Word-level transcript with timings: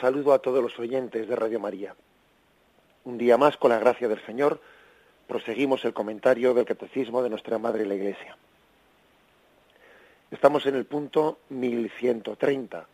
Saludo 0.00 0.34
a 0.34 0.40
todos 0.40 0.62
los 0.62 0.78
oyentes 0.78 1.26
de 1.26 1.36
Radio 1.36 1.58
María. 1.58 1.94
Un 3.04 3.16
día 3.16 3.38
más, 3.38 3.56
con 3.56 3.70
la 3.70 3.78
gracia 3.78 4.08
del 4.08 4.22
Señor, 4.26 4.60
proseguimos 5.26 5.86
el 5.86 5.94
comentario 5.94 6.52
del 6.52 6.66
Catecismo 6.66 7.22
de 7.22 7.30
nuestra 7.30 7.56
Madre 7.56 7.86
la 7.86 7.94
Iglesia. 7.94 8.36
Estamos 10.30 10.66
en 10.66 10.74
el 10.74 10.84
punto 10.84 11.38
1130, 11.48 12.86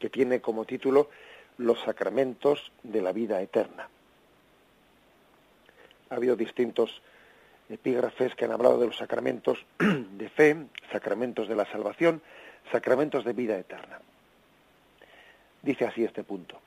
que 0.00 0.10
tiene 0.10 0.40
como 0.40 0.64
título 0.64 1.10
Los 1.58 1.80
sacramentos 1.82 2.72
de 2.82 3.02
la 3.02 3.12
vida 3.12 3.40
eterna. 3.40 3.88
Ha 6.10 6.14
habido 6.16 6.34
distintos 6.34 7.02
epígrafes 7.68 8.34
que 8.34 8.46
han 8.46 8.52
hablado 8.52 8.80
de 8.80 8.86
los 8.86 8.96
sacramentos 8.96 9.64
de 9.78 10.28
fe, 10.28 10.56
sacramentos 10.90 11.46
de 11.46 11.54
la 11.54 11.66
salvación, 11.66 12.20
sacramentos 12.72 13.24
de 13.24 13.32
vida 13.32 13.56
eterna. 13.56 14.00
Dice 15.62 15.86
así 15.86 16.04
este 16.04 16.24
punto. 16.24 16.60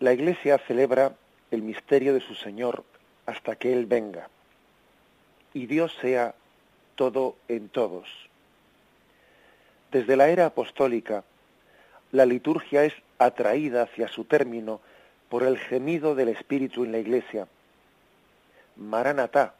La 0.00 0.12
Iglesia 0.12 0.58
celebra 0.58 1.14
el 1.50 1.62
misterio 1.62 2.14
de 2.14 2.20
su 2.20 2.34
Señor 2.34 2.84
hasta 3.26 3.56
que 3.56 3.72
Él 3.72 3.86
venga, 3.86 4.28
y 5.52 5.66
Dios 5.66 5.96
sea 6.00 6.34
todo 6.96 7.36
en 7.48 7.68
todos. 7.68 8.08
Desde 9.92 10.16
la 10.16 10.28
era 10.28 10.46
apostólica, 10.46 11.24
la 12.10 12.26
liturgia 12.26 12.84
es 12.84 12.94
atraída 13.18 13.82
hacia 13.82 14.08
su 14.08 14.24
término 14.24 14.80
por 15.28 15.42
el 15.42 15.58
gemido 15.58 16.14
del 16.14 16.28
Espíritu 16.28 16.84
en 16.84 16.92
la 16.92 16.98
Iglesia. 16.98 17.46
Maranatá. 18.76 19.54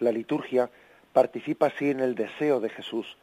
La 0.00 0.10
liturgia 0.12 0.68
participa 1.12 1.66
así 1.66 1.90
en 1.90 2.00
el 2.00 2.14
deseo 2.14 2.60
de 2.60 2.68
Jesús. 2.68 3.16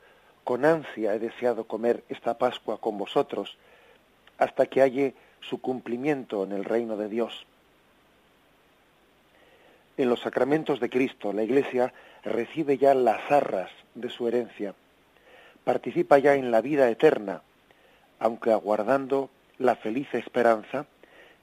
Con 0.44 0.66
ansia 0.66 1.14
he 1.14 1.20
deseado 1.20 1.66
comer 1.66 2.04
esta 2.10 2.38
Pascua 2.38 2.80
con 2.80 2.98
vosotros 2.98 3.58
hasta 4.38 4.66
que 4.66 4.82
halle 4.82 5.14
su 5.40 5.62
cumplimiento 5.62 6.44
en 6.44 6.52
el 6.52 6.66
reino 6.66 6.98
de 6.98 7.10
Dios. 7.10 7.46
En 9.98 10.10
los 10.10 10.22
sacramentos 10.22 10.80
de 10.80 10.90
Cristo, 10.90 11.32
la 11.32 11.44
Iglesia 11.44 11.94
recibe 12.24 12.78
ya 12.78 12.94
las 12.94 13.32
arras 13.32 13.70
de 13.94 14.10
su 14.10 14.28
herencia, 14.28 14.74
participa 15.64 16.18
ya 16.18 16.36
en 16.36 16.50
la 16.50 16.62
vida 16.62 16.90
eterna, 16.90 17.42
aunque 18.20 18.52
aguardando 18.52 19.30
la 19.60 19.76
feliz 19.76 20.14
esperanza 20.14 20.86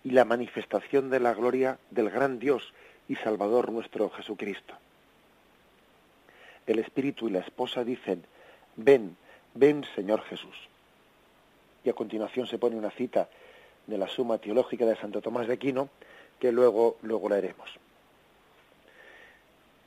y 0.03 0.11
la 0.11 0.25
manifestación 0.25 1.11
de 1.11 1.21
la 1.21 1.35
gloria 1.35 1.79
del 1.91 2.11
gran 2.11 2.39
Dios 2.39 2.73
y 3.09 3.17
Salvador 3.17 3.71
nuestro 3.71 4.11
Jesucristo. 4.11 4.75
El 6.67 6.79
Espíritu 6.79 7.29
y 7.29 7.33
la 7.33 7.41
esposa 7.41 7.85
dicen, 7.85 8.25
ven, 8.79 9.17
ven 9.55 9.85
Señor 9.95 10.23
Jesús. 10.23 10.57
Y 11.85 11.91
a 11.91 11.93
continuación 11.93 12.47
se 12.47 12.59
pone 12.59 12.77
una 12.77 12.91
cita 12.91 13.29
de 13.87 13.99
la 13.99 14.09
Suma 14.09 14.39
Teológica 14.39 14.87
de 14.87 14.97
Santo 14.97 15.21
Tomás 15.21 15.47
de 15.47 15.55
Aquino, 15.55 15.89
que 16.39 16.53
luego, 16.53 16.97
luego 17.03 17.29
leeremos. 17.29 17.71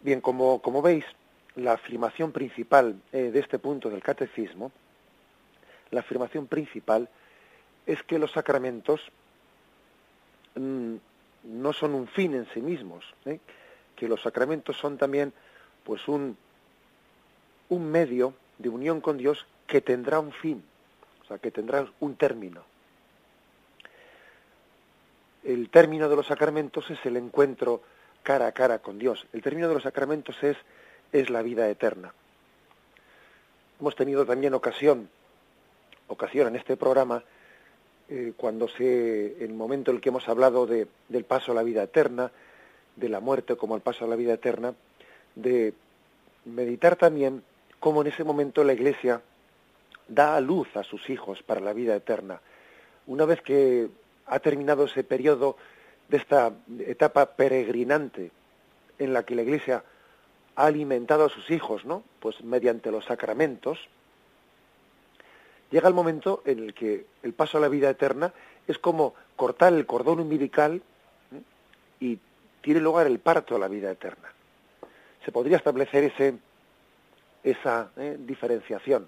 Bien, 0.01 0.21
como, 0.21 0.61
como 0.61 0.81
veis, 0.81 1.05
la 1.55 1.73
afirmación 1.73 2.31
principal 2.31 2.99
eh, 3.11 3.31
de 3.31 3.39
este 3.39 3.59
punto 3.59 3.89
del 3.89 4.01
catecismo, 4.01 4.71
la 5.91 5.99
afirmación 5.99 6.47
principal 6.47 7.09
es 7.85 8.01
que 8.03 8.19
los 8.19 8.31
sacramentos 8.31 9.01
mmm, 10.55 10.95
no 11.43 11.73
son 11.73 11.93
un 11.93 12.07
fin 12.07 12.33
en 12.33 12.47
sí 12.53 12.61
mismos, 12.61 13.05
¿eh? 13.25 13.39
que 13.95 14.07
los 14.07 14.21
sacramentos 14.21 14.77
son 14.77 14.97
también 14.97 15.33
pues 15.83 16.07
un, 16.07 16.37
un 17.69 17.91
medio 17.91 18.33
de 18.61 18.69
unión 18.69 19.01
con 19.01 19.17
Dios 19.17 19.45
que 19.67 19.81
tendrá 19.81 20.19
un 20.19 20.31
fin, 20.31 20.63
o 21.23 21.25
sea, 21.25 21.37
que 21.37 21.51
tendrá 21.51 21.87
un 21.99 22.15
término. 22.15 22.63
El 25.43 25.69
término 25.69 26.07
de 26.07 26.15
los 26.15 26.27
sacramentos 26.27 26.89
es 26.89 27.03
el 27.05 27.17
encuentro 27.17 27.81
cara 28.23 28.47
a 28.47 28.51
cara 28.51 28.79
con 28.79 28.99
Dios. 28.99 29.25
El 29.33 29.41
término 29.41 29.67
de 29.67 29.73
los 29.73 29.83
sacramentos 29.83 30.35
es, 30.43 30.57
es 31.11 31.29
la 31.29 31.41
vida 31.41 31.67
eterna. 31.67 32.13
Hemos 33.79 33.95
tenido 33.95 34.25
también 34.25 34.53
ocasión, 34.53 35.09
ocasión 36.07 36.49
en 36.49 36.55
este 36.55 36.77
programa, 36.77 37.23
eh, 38.09 38.33
cuando 38.37 38.67
se, 38.67 39.43
el 39.43 39.53
momento 39.53 39.89
en 39.89 39.97
el 39.97 40.01
que 40.01 40.09
hemos 40.09 40.27
hablado 40.29 40.67
de, 40.67 40.87
del 41.09 41.23
paso 41.23 41.53
a 41.53 41.55
la 41.55 41.63
vida 41.63 41.81
eterna, 41.81 42.31
de 42.95 43.09
la 43.09 43.19
muerte 43.19 43.55
como 43.55 43.75
el 43.75 43.81
paso 43.81 44.05
a 44.05 44.07
la 44.07 44.15
vida 44.15 44.33
eterna, 44.33 44.75
de 45.35 45.73
meditar 46.45 46.95
también 46.95 47.43
cómo 47.81 48.01
en 48.01 48.07
ese 48.07 48.23
momento 48.23 48.63
la 48.63 48.73
Iglesia 48.73 49.21
da 50.07 50.35
a 50.35 50.39
luz 50.39 50.69
a 50.77 50.83
sus 50.83 51.09
hijos 51.09 51.41
para 51.41 51.59
la 51.59 51.73
vida 51.73 51.95
eterna. 51.95 52.39
Una 53.07 53.25
vez 53.25 53.41
que 53.41 53.89
ha 54.27 54.39
terminado 54.39 54.85
ese 54.85 55.03
periodo 55.03 55.57
de 56.07 56.17
esta 56.17 56.53
etapa 56.79 57.25
peregrinante 57.25 58.31
en 58.99 59.13
la 59.13 59.23
que 59.23 59.35
la 59.35 59.41
Iglesia 59.41 59.83
ha 60.55 60.65
alimentado 60.65 61.25
a 61.25 61.29
sus 61.29 61.49
hijos, 61.49 61.83
¿no? 61.83 62.03
Pues 62.19 62.43
mediante 62.43 62.91
los 62.91 63.05
sacramentos, 63.05 63.79
llega 65.71 65.87
el 65.87 65.95
momento 65.95 66.43
en 66.45 66.59
el 66.59 66.73
que 66.75 67.07
el 67.23 67.33
paso 67.33 67.57
a 67.57 67.61
la 67.61 67.67
vida 67.67 67.89
eterna 67.89 68.31
es 68.67 68.77
como 68.77 69.15
cortar 69.35 69.73
el 69.73 69.87
cordón 69.87 70.19
umbilical 70.19 70.83
¿eh? 71.33 71.41
y 71.99 72.19
tiene 72.61 72.79
lugar 72.79 73.07
el 73.07 73.17
parto 73.17 73.55
a 73.55 73.59
la 73.59 73.67
vida 73.67 73.89
eterna. 73.89 74.31
Se 75.25 75.31
podría 75.31 75.57
establecer 75.57 76.03
ese, 76.03 76.35
esa 77.43 77.91
¿eh? 77.97 78.17
diferenciación, 78.19 79.07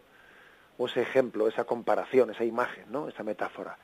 o 0.77 0.87
ese 0.87 1.01
ejemplo, 1.01 1.47
esa 1.47 1.65
comparación, 1.65 2.31
esa 2.31 2.43
imagen, 2.43 2.85
¿no? 2.89 3.07
esa 3.07 3.23
metáfora. 3.23 3.77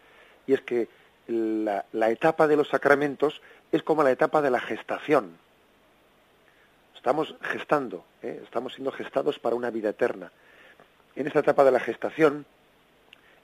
Y 0.47 0.53
es 0.53 0.61
que 0.61 0.87
la, 1.27 2.09
etapa 2.09 2.47
de 2.47 2.55
los 2.55 2.69
sacramentos 2.69 3.41
es 3.71 3.83
como 3.83 4.03
la 4.03 4.11
etapa 4.11 4.41
de 4.41 4.49
la 4.49 4.59
gestación. 4.59 5.37
Estamos 6.95 7.35
gestando, 7.41 8.03
¿eh? 8.23 8.41
estamos 8.43 8.73
siendo 8.73 8.91
gestados 8.91 9.39
para 9.39 9.55
una 9.55 9.69
vida 9.69 9.89
eterna. 9.89 10.31
En 11.15 11.27
esta 11.27 11.39
etapa 11.39 11.63
de 11.63 11.71
la 11.71 11.79
gestación 11.79 12.45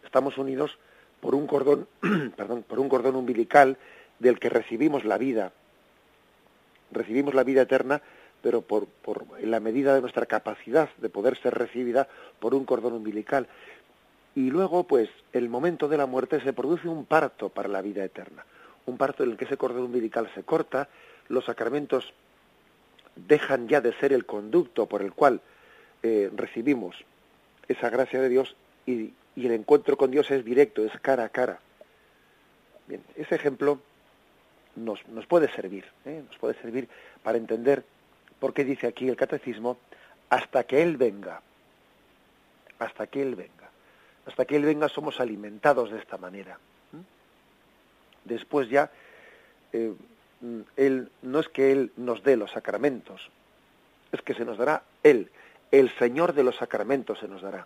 estamos 0.04 0.38
unidos 0.38 0.78
por 1.22 1.36
un 1.36 1.48
cordón, 1.48 1.88
perdón, 2.36 2.63
por 2.63 2.80
un 2.80 2.90
cordón 2.90 3.16
umbilical 3.16 3.78
del 4.19 4.40
que 4.40 4.50
recibimos 4.50 5.06
la 5.06 5.18
vida. 5.18 5.51
Recibimos 6.92 7.34
la 7.34 7.44
vida 7.44 7.63
eterna, 7.63 8.01
pero 8.46 8.62
por, 8.62 8.86
por 8.86 9.26
en 9.40 9.50
la 9.50 9.60
medida 9.60 9.96
de 9.96 10.02
nuestra 10.02 10.28
capacidad 10.28 10.88
de 10.98 11.10
poder 11.10 11.36
ser 11.36 11.56
recibida 11.56 12.08
por 12.38 12.54
un 12.54 12.64
cordón 12.64 12.94
umbilical. 12.94 13.48
Y 14.36 14.52
luego, 14.52 14.84
pues, 14.84 15.10
el 15.34 15.50
momento 15.50 15.88
de 15.88 15.98
la 15.98 16.06
muerte 16.06 16.40
se 16.42 16.54
produce 16.54 16.88
un 16.88 17.06
parto 17.06 17.50
para 17.50 17.70
la 17.70 17.82
vida 17.82 18.04
eterna. 18.04 18.46
Un 18.86 19.00
parto 19.00 19.24
en 19.24 19.32
el 19.32 19.38
que 19.38 19.46
ese 19.46 19.58
cordón 19.58 19.86
umbilical 19.86 20.30
se 20.36 20.44
corta, 20.44 20.90
los 21.28 21.46
sacramentos 21.46 22.14
dejan 23.16 23.68
ya 23.68 23.82
de 23.82 23.94
ser 23.94 24.14
el 24.14 24.28
conducto 24.28 24.86
por 24.86 25.02
el 25.02 25.12
cual 25.12 25.42
eh, 26.04 26.30
recibimos 26.36 26.96
esa 27.68 27.90
gracia 27.90 28.22
de 28.22 28.30
Dios 28.30 28.56
y, 28.86 29.12
el 29.36 29.54
encuentro 29.54 29.98
con 29.98 30.12
Dios 30.12 30.30
es 30.30 30.46
directo, 30.46 30.86
es 30.86 30.92
cara 31.00 31.24
a 31.24 31.30
cara. 31.30 31.58
Bien, 32.86 33.02
ese 33.16 33.34
ejemplo 33.34 33.80
nos, 34.76 35.00
nos 35.08 35.26
puede 35.26 35.52
servir, 35.52 35.86
¿eh? 36.06 36.22
nos 36.28 36.38
puede 36.38 36.54
servir 36.62 36.88
para 37.24 37.40
entender 37.40 37.84
por 38.46 38.54
qué 38.54 38.64
dice 38.64 38.86
aquí 38.86 39.10
el 39.10 39.16
catecismo 39.16 39.80
hasta 40.30 40.66
que 40.66 40.84
Él 40.84 40.98
venga, 40.98 41.42
hasta 42.78 43.08
que 43.08 43.24
Él 43.24 43.34
venga. 43.34 43.72
Hasta 44.28 44.46
que 44.46 44.56
Él 44.56 44.66
venga 44.66 44.88
somos 44.88 45.20
alimentados 45.20 45.90
de 45.90 45.98
esta 45.98 46.20
manera. 46.20 46.60
Después 48.24 48.70
ya, 48.70 48.92
eh, 49.74 49.96
él, 50.76 51.10
no 51.24 51.40
es 51.40 51.50
que 51.50 51.72
Él 51.72 51.92
nos 51.98 52.22
dé 52.22 52.38
los 52.38 52.52
sacramentos, 52.52 53.32
es 54.12 54.22
que 54.22 54.36
se 54.36 54.46
nos 54.46 54.60
dará 54.60 54.84
Él, 55.02 55.32
el 55.72 55.90
Señor 55.98 56.34
de 56.34 56.44
los 56.44 56.56
sacramentos 56.58 57.18
se 57.18 57.28
nos 57.28 57.42
dará. 57.42 57.66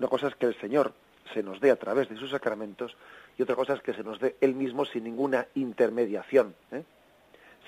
Una 0.00 0.08
cosa 0.08 0.28
es 0.28 0.34
que 0.34 0.44
el 0.44 0.60
Señor 0.60 0.92
se 1.32 1.42
nos 1.42 1.62
dé 1.62 1.70
a 1.70 1.76
través 1.76 2.10
de 2.10 2.18
sus 2.18 2.30
sacramentos 2.30 2.94
y 3.38 3.42
otra 3.42 3.56
cosa 3.56 3.72
es 3.72 3.80
que 3.80 3.94
se 3.94 4.04
nos 4.04 4.20
dé 4.20 4.36
Él 4.42 4.54
mismo 4.54 4.84
sin 4.84 5.04
ninguna 5.04 5.46
intermediación, 5.54 6.54
¿eh? 6.72 6.82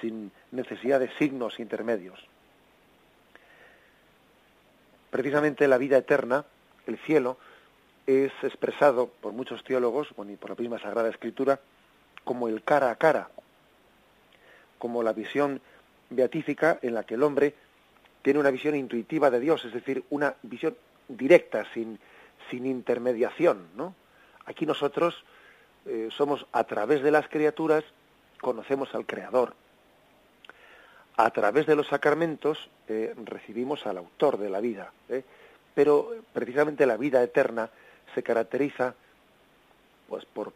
Sin 0.00 0.32
necesidad 0.50 1.00
de 1.00 1.10
signos 1.18 1.58
intermedios. 1.60 2.18
Precisamente 5.10 5.68
la 5.68 5.78
vida 5.78 5.98
eterna, 5.98 6.44
el 6.86 6.98
cielo, 6.98 7.38
es 8.06 8.32
expresado 8.42 9.08
por 9.08 9.32
muchos 9.32 9.64
teólogos, 9.64 10.08
y 10.28 10.36
por 10.36 10.50
la 10.50 10.56
misma 10.56 10.78
Sagrada 10.78 11.08
Escritura, 11.08 11.60
como 12.24 12.48
el 12.48 12.62
cara 12.62 12.90
a 12.90 12.96
cara, 12.96 13.30
como 14.78 15.02
la 15.02 15.12
visión 15.12 15.60
beatífica 16.10 16.78
en 16.82 16.94
la 16.94 17.04
que 17.04 17.14
el 17.14 17.22
hombre 17.22 17.54
tiene 18.22 18.40
una 18.40 18.50
visión 18.50 18.74
intuitiva 18.74 19.30
de 19.30 19.40
Dios, 19.40 19.64
es 19.64 19.72
decir, 19.72 20.04
una 20.10 20.34
visión 20.42 20.76
directa, 21.08 21.64
sin, 21.72 21.98
sin 22.50 22.66
intermediación, 22.66 23.68
¿no? 23.76 23.94
Aquí 24.46 24.66
nosotros 24.66 25.24
eh, 25.86 26.08
somos 26.10 26.46
a 26.52 26.64
través 26.64 27.02
de 27.02 27.10
las 27.10 27.28
criaturas 27.28 27.84
conocemos 28.40 28.94
al 28.94 29.06
Creador. 29.06 29.54
A 31.16 31.30
través 31.30 31.66
de 31.66 31.76
los 31.76 31.88
sacramentos 31.88 32.68
eh, 32.88 33.14
recibimos 33.24 33.86
al 33.86 33.98
autor 33.98 34.38
de 34.38 34.50
la 34.50 34.60
vida. 34.60 34.92
¿eh? 35.08 35.22
Pero 35.74 36.10
precisamente 36.32 36.86
la 36.86 36.96
vida 36.96 37.22
eterna 37.22 37.70
se 38.14 38.22
caracteriza 38.22 38.94
pues 40.08 40.24
por 40.26 40.52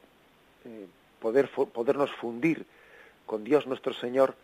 poder 1.20 1.48
podernos 1.48 2.12
fundir 2.12 2.66
con 3.24 3.42
Dios 3.42 3.66
nuestro 3.66 3.94
Señor 3.94 4.34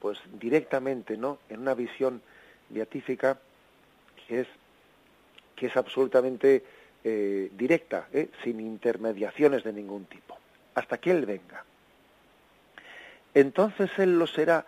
pues 0.00 0.18
directamente 0.40 1.16
no 1.16 1.38
en 1.48 1.60
una 1.60 1.74
visión 1.74 2.22
beatífica 2.70 3.38
que 4.26 4.40
es 4.40 4.48
que 5.54 5.66
es 5.66 5.76
absolutamente 5.76 6.64
eh, 7.04 7.50
directa, 7.52 8.08
¿eh? 8.12 8.28
sin 8.42 8.60
intermediaciones 8.60 9.62
de 9.62 9.72
ningún 9.72 10.06
tipo, 10.06 10.36
hasta 10.74 10.98
que 10.98 11.10
Él 11.10 11.26
venga. 11.26 11.64
Entonces 13.34 13.90
Él 13.98 14.18
lo 14.18 14.26
será 14.26 14.66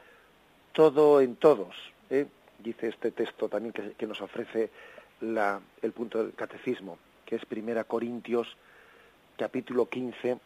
todo 0.77 1.23
en 1.23 1.37
todos, 1.37 1.75
¿eh? 2.11 2.27
dice 2.59 2.89
este 2.89 3.11
texto 3.11 3.49
también 3.49 3.73
que, 3.73 4.07
nos 4.07 4.21
ofrece 4.21 4.69
el 5.23 5.93
punto 5.93 6.23
del 6.23 6.35
catecismo, 6.35 6.99
que 7.25 7.37
es 7.37 7.47
Primera 7.47 7.85
Corintios 7.85 8.59
capítulo 9.39 9.89
15, 9.89 10.39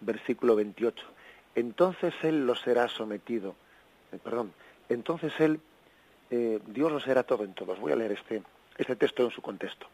versículo 0.00 0.56
28. 0.56 1.06
Entonces 1.54 2.12
Él 2.22 2.48
lo 2.48 2.56
será 2.56 2.88
sometido, 2.88 3.54
perdón, 4.24 4.52
entonces 4.88 5.32
Él, 5.38 5.60
Dios 6.30 6.90
lo 6.90 6.98
será 6.98 7.22
todo 7.22 7.44
en 7.44 7.54
todos. 7.54 7.78
Voy 7.78 7.92
a 7.92 7.96
leer 7.96 8.10
este, 8.10 8.42
este 8.76 8.96
texto 8.96 9.22
en 9.22 9.30
su 9.30 9.40
contexto. 9.40 9.86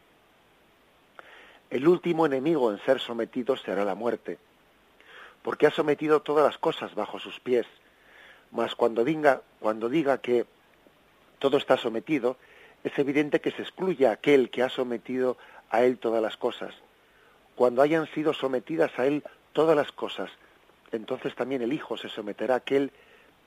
El 1.69 1.87
último 1.87 2.25
enemigo 2.25 2.71
en 2.71 2.79
ser 2.79 2.99
sometido 2.99 3.55
será 3.57 3.85
la 3.85 3.93
muerte, 3.93 4.39
porque 5.43 5.67
ha 5.67 5.71
sometido 5.71 6.23
todas 6.23 6.43
las 6.43 6.57
cosas 6.57 6.95
bajo 6.95 7.19
sus 7.19 7.39
pies. 7.39 7.67
Mas 8.51 8.75
cuando 8.75 9.03
diga, 9.03 9.41
que 10.21 10.45
todo 11.39 11.57
está 11.57 11.77
sometido, 11.77 12.37
es 12.83 12.97
evidente 12.97 13.41
que 13.41 13.51
se 13.51 13.61
excluye 13.61 14.07
a 14.07 14.11
aquel 14.11 14.49
que 14.49 14.63
ha 14.63 14.69
sometido 14.69 15.37
a 15.69 15.83
él 15.83 15.97
todas 15.97 16.21
las 16.21 16.37
cosas. 16.37 16.73
Cuando 17.55 17.81
hayan 17.81 18.07
sido 18.07 18.33
sometidas 18.33 18.97
a 18.97 19.05
él 19.05 19.23
todas 19.53 19.75
las 19.75 19.91
cosas, 19.91 20.29
entonces 20.91 21.35
también 21.35 21.61
el 21.61 21.73
Hijo 21.73 21.97
se 21.97 22.09
someterá 22.09 22.55
a 22.55 22.57
aquel 22.57 22.91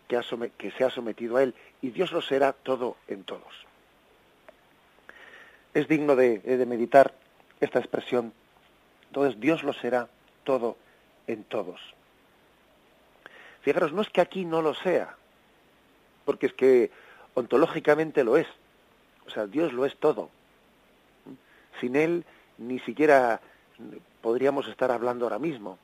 que, 0.08 0.20
que 0.56 0.70
se 0.72 0.84
ha 0.84 0.90
sometido 0.90 1.36
a 1.36 1.42
él, 1.42 1.54
y 1.82 1.90
Dios 1.90 2.12
lo 2.12 2.22
será 2.22 2.52
todo 2.52 2.96
en 3.06 3.24
todos. 3.24 3.66
Es 5.74 5.86
digno 5.86 6.16
de 6.16 6.64
meditar 6.66 7.14
esta 7.60 7.78
expresión. 7.78 8.32
Entonces 9.08 9.40
Dios 9.40 9.62
lo 9.62 9.72
será 9.72 10.08
todo 10.44 10.76
en 11.26 11.44
todos. 11.44 11.80
Fijaros, 13.68 13.92
no 13.92 14.00
es 14.00 14.08
que 14.08 14.22
aquí 14.22 14.46
no 14.46 14.62
lo 14.62 14.72
sea, 14.72 15.14
porque 16.24 16.46
es 16.46 16.54
que 16.54 16.90
ontológicamente 17.34 18.24
lo 18.24 18.38
es. 18.38 18.46
O 19.26 19.30
sea, 19.30 19.46
Dios 19.46 19.74
lo 19.74 19.84
es 19.84 19.94
todo. 19.98 20.30
Sin 21.78 21.94
Él 21.94 22.24
ni 22.56 22.78
siquiera 22.78 23.42
podríamos 24.22 24.68
estar 24.68 24.90
hablando 24.90 25.26
ahora 25.26 25.38
mismo. 25.38 25.76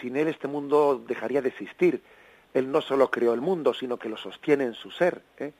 Sin 0.00 0.16
Él 0.16 0.26
este 0.26 0.48
mundo 0.48 1.00
dejaría 1.06 1.40
de 1.40 1.50
existir. 1.50 2.02
Él 2.52 2.72
no 2.72 2.80
solo 2.80 3.12
creó 3.12 3.32
el 3.32 3.40
mundo, 3.40 3.74
sino 3.74 3.96
que 3.96 4.08
lo 4.08 4.16
sostiene 4.16 4.64
en 4.64 4.74
su 4.74 4.90
ser. 4.90 5.22
¿eh? 5.38 5.52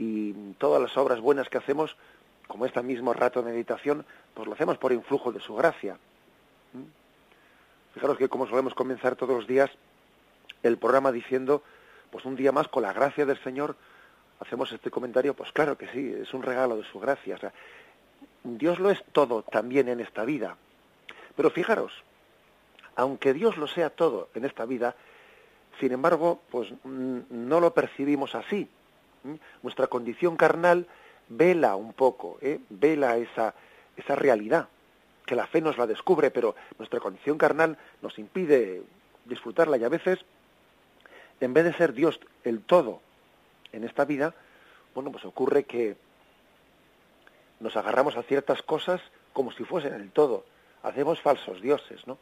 Y 0.00 0.32
todas 0.54 0.82
las 0.82 0.96
obras 0.96 1.20
buenas 1.20 1.48
que 1.48 1.58
hacemos 1.58 1.96
como 2.48 2.66
este 2.66 2.82
mismo 2.82 3.12
rato 3.12 3.40
de 3.40 3.52
meditación, 3.52 4.04
pues 4.34 4.48
lo 4.48 4.54
hacemos 4.54 4.78
por 4.78 4.92
influjo 4.92 5.30
de 5.30 5.38
su 5.38 5.54
gracia. 5.54 5.96
¿Mm? 6.72 7.94
Fijaros 7.94 8.18
que 8.18 8.28
como 8.28 8.48
solemos 8.48 8.74
comenzar 8.74 9.14
todos 9.14 9.36
los 9.36 9.46
días 9.46 9.70
el 10.66 10.78
programa 10.78 11.12
diciendo, 11.12 11.62
pues 12.10 12.24
un 12.24 12.36
día 12.36 12.52
más 12.52 12.68
con 12.68 12.82
la 12.82 12.92
gracia 12.92 13.26
del 13.26 13.42
Señor, 13.42 13.76
hacemos 14.40 14.72
este 14.72 14.90
comentario, 14.90 15.34
pues 15.34 15.52
claro 15.52 15.76
que 15.78 15.88
sí, 15.88 16.14
es 16.20 16.32
un 16.34 16.42
regalo 16.42 16.76
de 16.76 16.84
su 16.84 17.00
gracia. 17.00 17.36
O 17.36 17.38
sea, 17.38 17.52
Dios 18.44 18.78
lo 18.78 18.90
es 18.90 19.02
todo 19.12 19.42
también 19.42 19.88
en 19.88 20.00
esta 20.00 20.24
vida. 20.24 20.56
Pero 21.36 21.50
fijaros, 21.50 21.92
aunque 22.94 23.34
Dios 23.34 23.56
lo 23.56 23.66
sea 23.66 23.90
todo 23.90 24.28
en 24.34 24.44
esta 24.44 24.64
vida, 24.64 24.94
sin 25.80 25.92
embargo, 25.92 26.40
pues 26.50 26.72
mm, 26.84 27.18
no 27.30 27.60
lo 27.60 27.74
percibimos 27.74 28.34
así. 28.34 28.68
¿Mm? 29.24 29.34
Nuestra 29.62 29.86
condición 29.86 30.36
carnal 30.36 30.86
vela 31.28 31.76
un 31.76 31.92
poco, 31.92 32.38
¿eh? 32.40 32.60
vela 32.70 33.16
esa, 33.16 33.54
esa 33.96 34.14
realidad, 34.14 34.68
que 35.26 35.34
la 35.34 35.46
fe 35.46 35.60
nos 35.60 35.76
la 35.76 35.86
descubre, 35.86 36.30
pero 36.30 36.54
nuestra 36.78 37.00
condición 37.00 37.36
carnal 37.36 37.76
nos 38.00 38.18
impide 38.18 38.82
disfrutarla 39.24 39.76
y 39.76 39.84
a 39.84 39.88
veces, 39.88 40.24
en 41.40 41.54
vez 41.54 41.64
de 41.64 41.74
ser 41.74 41.92
Dios 41.92 42.20
el 42.44 42.62
todo 42.62 43.00
en 43.72 43.84
esta 43.84 44.04
vida, 44.04 44.34
bueno, 44.94 45.12
pues 45.12 45.24
ocurre 45.24 45.64
que 45.64 45.96
nos 47.60 47.76
agarramos 47.76 48.16
a 48.16 48.22
ciertas 48.22 48.62
cosas 48.62 49.00
como 49.32 49.52
si 49.52 49.64
fuesen 49.64 49.94
el 49.94 50.10
todo. 50.10 50.44
Hacemos 50.82 51.20
falsos 51.20 51.60
dioses, 51.60 52.06
¿no? 52.06 52.18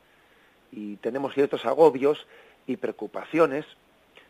Y 0.72 0.96
tenemos 0.96 1.34
ciertos 1.34 1.64
agobios 1.66 2.26
y 2.66 2.76
preocupaciones, 2.76 3.64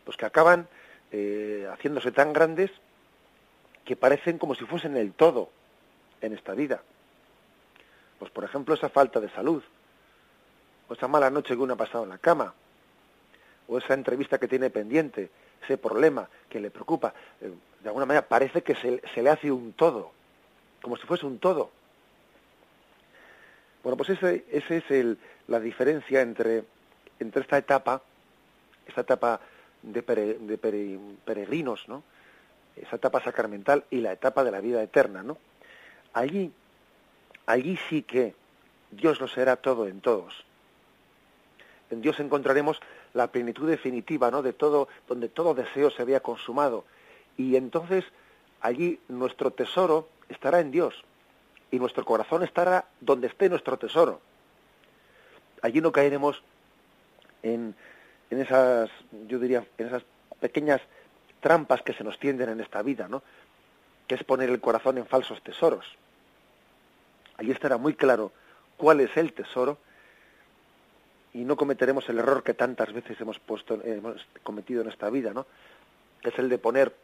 pues 0.04 0.16
que 0.16 0.26
acaban 0.26 0.68
eh, 1.12 1.68
haciéndose 1.72 2.12
tan 2.12 2.32
grandes 2.32 2.70
que 3.84 3.96
parecen 3.96 4.38
como 4.38 4.54
si 4.54 4.64
fuesen 4.64 4.96
el 4.96 5.12
todo 5.12 5.50
en 6.20 6.32
esta 6.32 6.52
vida. 6.54 6.82
Pues 8.18 8.30
por 8.30 8.44
ejemplo 8.44 8.74
esa 8.74 8.88
falta 8.88 9.20
de 9.20 9.30
salud, 9.30 9.62
o 10.88 10.94
esa 10.94 11.08
mala 11.08 11.30
noche 11.30 11.54
que 11.54 11.62
uno 11.62 11.74
ha 11.74 11.78
pasado 11.78 12.04
en 12.04 12.10
la 12.10 12.18
cama, 12.18 12.54
o 13.68 13.78
esa 13.78 13.94
entrevista 13.94 14.38
que 14.38 14.48
tiene 14.48 14.70
pendiente, 14.70 15.30
ese 15.62 15.78
problema 15.78 16.28
que 16.48 16.60
le 16.60 16.70
preocupa, 16.70 17.14
eh, 17.40 17.52
de 17.80 17.88
alguna 17.88 18.06
manera 18.06 18.26
parece 18.26 18.62
que 18.62 18.74
se, 18.74 19.22
le 19.22 19.30
hace 19.30 19.50
un 19.50 19.72
todo, 19.72 20.12
como 20.82 20.96
si 20.96 21.06
fuese 21.06 21.26
un 21.26 21.38
todo. 21.38 21.70
Bueno, 23.82 23.96
pues 23.96 24.10
ese, 24.10 24.44
ese 24.50 24.78
es 24.78 24.90
el, 24.90 25.18
la 25.48 25.60
diferencia 25.60 26.22
entre, 26.22 26.64
entre 27.18 27.42
esta 27.42 27.58
etapa, 27.58 28.02
esta 28.86 29.02
etapa 29.02 29.40
de, 29.82 30.02
de 30.40 30.58
peregrinos, 31.24 31.86
¿no? 31.88 32.02
esa 32.76 32.96
etapa 32.96 33.22
sacramental 33.22 33.84
y 33.90 33.98
la 33.98 34.12
etapa 34.12 34.44
de 34.44 34.50
la 34.50 34.60
vida 34.60 34.82
eterna, 34.82 35.22
¿no? 35.22 35.38
Allí, 36.12 36.52
allí 37.46 37.78
sí 37.88 38.02
que 38.02 38.34
Dios 38.90 39.20
lo 39.20 39.28
será 39.28 39.56
todo 39.56 39.86
en 39.86 40.00
todos. 40.00 40.44
En 41.90 42.00
Dios 42.02 42.18
encontraremos 42.20 42.80
la 43.14 43.28
plenitud 43.28 43.68
definitiva, 43.68 44.30
¿no? 44.30 44.42
De 44.42 44.52
todo, 44.52 44.88
donde 45.08 45.28
todo 45.28 45.54
deseo 45.54 45.90
se 45.90 46.02
había 46.02 46.20
consumado. 46.20 46.84
Y 47.36 47.56
entonces 47.56 48.04
allí 48.60 49.00
nuestro 49.08 49.52
tesoro 49.52 50.08
estará 50.28 50.60
en 50.60 50.70
Dios 50.70 51.02
y 51.70 51.78
nuestro 51.78 52.04
corazón 52.04 52.42
estará 52.42 52.86
donde 53.00 53.28
esté 53.28 53.48
nuestro 53.48 53.78
tesoro. 53.78 54.20
Allí 55.62 55.80
no 55.80 55.92
caeremos 55.92 56.42
en, 57.42 57.74
en 58.30 58.40
esas, 58.40 58.90
yo 59.28 59.38
diría, 59.38 59.64
en 59.78 59.86
esas 59.86 60.02
pequeñas 60.40 60.80
trampas 61.40 61.82
que 61.82 61.92
se 61.92 62.04
nos 62.04 62.18
tienden 62.18 62.48
en 62.48 62.60
esta 62.60 62.82
vida, 62.82 63.08
¿no? 63.08 63.22
Que 64.06 64.16
es 64.16 64.24
poner 64.24 64.50
el 64.50 64.60
corazón 64.60 64.98
en 64.98 65.06
falsos 65.06 65.42
tesoros. 65.42 65.86
Allí 67.36 67.50
estará 67.50 67.76
muy 67.76 67.94
claro 67.94 68.32
cuál 68.76 69.00
es 69.00 69.16
el 69.16 69.32
tesoro 69.32 69.78
y 71.34 71.44
no 71.44 71.56
cometeremos 71.56 72.08
el 72.08 72.18
error 72.18 72.42
que 72.42 72.54
tantas 72.54 72.92
veces 72.92 73.20
hemos 73.20 73.40
puesto, 73.40 73.82
cometido 74.42 74.82
en 74.82 74.88
esta 74.88 75.10
vida, 75.10 75.34
¿no? 75.34 75.46
Es 76.22 76.38
el 76.38 76.48
de 76.48 76.58
poner 76.58 76.94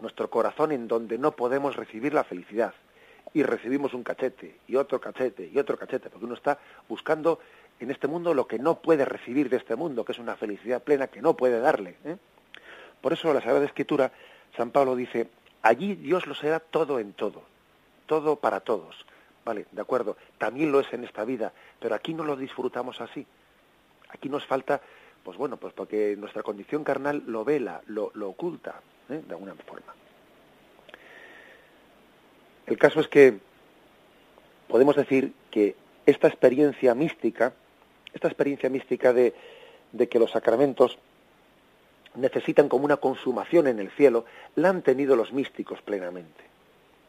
nuestro 0.00 0.28
corazón 0.28 0.72
en 0.72 0.88
donde 0.88 1.16
no 1.16 1.32
podemos 1.32 1.76
recibir 1.76 2.12
la 2.12 2.24
felicidad 2.24 2.74
y 3.32 3.44
recibimos 3.44 3.94
un 3.94 4.02
cachete 4.02 4.56
y 4.66 4.76
otro 4.76 5.00
cachete 5.00 5.48
y 5.52 5.58
otro 5.58 5.78
cachete, 5.78 6.10
porque 6.10 6.26
uno 6.26 6.34
está 6.34 6.58
buscando 6.88 7.38
en 7.78 7.90
este 7.90 8.08
mundo 8.08 8.34
lo 8.34 8.46
que 8.46 8.58
no 8.58 8.80
puede 8.80 9.04
recibir 9.04 9.48
de 9.48 9.58
este 9.58 9.76
mundo, 9.76 10.04
que 10.04 10.12
es 10.12 10.18
una 10.18 10.36
felicidad 10.36 10.82
plena 10.82 11.06
que 11.06 11.22
no 11.22 11.36
puede 11.36 11.60
darle. 11.60 11.96
¿eh? 12.04 12.16
Por 13.00 13.12
eso 13.12 13.32
la 13.32 13.40
Sagrada 13.40 13.64
Escritura, 13.64 14.10
San 14.56 14.70
Pablo 14.70 14.96
dice, 14.96 15.28
allí 15.62 15.94
Dios 15.94 16.26
lo 16.26 16.34
será 16.34 16.60
todo 16.60 16.98
en 16.98 17.12
todo, 17.12 17.42
todo 18.06 18.36
para 18.36 18.60
todos. 18.60 19.06
Vale, 19.46 19.66
de 19.70 19.80
acuerdo, 19.80 20.16
también 20.38 20.72
lo 20.72 20.80
es 20.80 20.92
en 20.92 21.04
esta 21.04 21.24
vida, 21.24 21.52
pero 21.78 21.94
aquí 21.94 22.12
no 22.12 22.24
lo 22.24 22.36
disfrutamos 22.36 23.00
así. 23.00 23.24
Aquí 24.08 24.28
nos 24.28 24.44
falta, 24.44 24.80
pues 25.22 25.38
bueno, 25.38 25.56
pues 25.56 25.72
porque 25.72 26.16
nuestra 26.18 26.42
condición 26.42 26.82
carnal 26.82 27.22
lo 27.26 27.44
vela, 27.44 27.80
lo, 27.86 28.10
lo 28.14 28.28
oculta, 28.28 28.80
¿eh? 29.08 29.22
de 29.24 29.32
alguna 29.32 29.54
forma. 29.54 29.94
El 32.66 32.76
caso 32.76 32.98
es 32.98 33.06
que 33.06 33.38
podemos 34.66 34.96
decir 34.96 35.32
que 35.52 35.76
esta 36.06 36.26
experiencia 36.26 36.96
mística, 36.96 37.52
esta 38.12 38.26
experiencia 38.26 38.68
mística 38.68 39.12
de, 39.12 39.32
de 39.92 40.08
que 40.08 40.18
los 40.18 40.32
sacramentos 40.32 40.98
necesitan 42.16 42.68
como 42.68 42.84
una 42.84 42.96
consumación 42.96 43.68
en 43.68 43.78
el 43.78 43.90
cielo, 43.92 44.24
la 44.56 44.70
han 44.70 44.82
tenido 44.82 45.14
los 45.14 45.32
místicos 45.32 45.82
plenamente. 45.82 46.44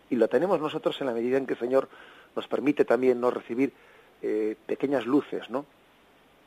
Y 0.09 0.15
lo 0.15 0.27
tenemos 0.27 0.59
nosotros 0.59 0.99
en 1.01 1.07
la 1.07 1.13
medida 1.13 1.37
en 1.37 1.45
que 1.45 1.53
el 1.53 1.59
Señor 1.59 1.89
nos 2.35 2.47
permite 2.47 2.85
también 2.85 3.19
no 3.19 3.31
recibir 3.31 3.73
eh, 4.21 4.55
pequeñas 4.65 5.05
luces, 5.05 5.49
¿no? 5.49 5.65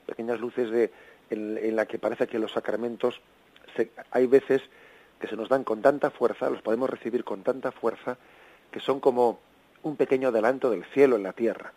Pequeñas 0.07 0.41
luces 0.41 0.71
de, 0.71 0.91
en, 1.31 1.77
la 1.77 1.87
que 1.87 1.99
parece 1.99 2.27
que 2.27 2.39
los 2.39 2.53
sacramentos 2.53 3.21
hay 4.11 4.27
veces 4.27 4.63
que 5.21 5.29
se 5.29 5.37
nos 5.37 5.49
dan 5.49 5.65
con 5.65 5.83
tanta 5.83 6.11
fuerza, 6.11 6.51
los 6.51 6.63
podemos 6.63 6.91
recibir 6.91 7.25
con 7.25 7.43
tanta 7.43 7.71
fuerza, 7.71 8.17
que 8.71 8.81
son 8.81 9.01
como 9.01 9.39
un 9.83 9.97
pequeño 9.97 10.29
adelanto 10.29 10.71
del 10.71 10.85
cielo 10.87 11.17
en 11.17 11.23
la 11.23 11.33
tierra. 11.33 11.73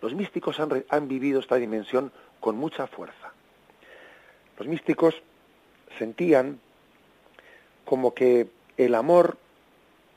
Los 0.00 0.14
místicos 0.14 0.58
han, 0.58 0.84
han 0.88 1.08
vivido 1.08 1.40
esta 1.40 1.56
dimensión 1.56 2.10
con 2.40 2.56
mucha 2.56 2.86
fuerza. 2.86 3.32
Los 4.58 4.66
místicos 4.66 5.22
sentían 5.98 6.58
como 7.84 8.14
que 8.14 8.48
el 8.76 8.94
amor, 8.94 9.36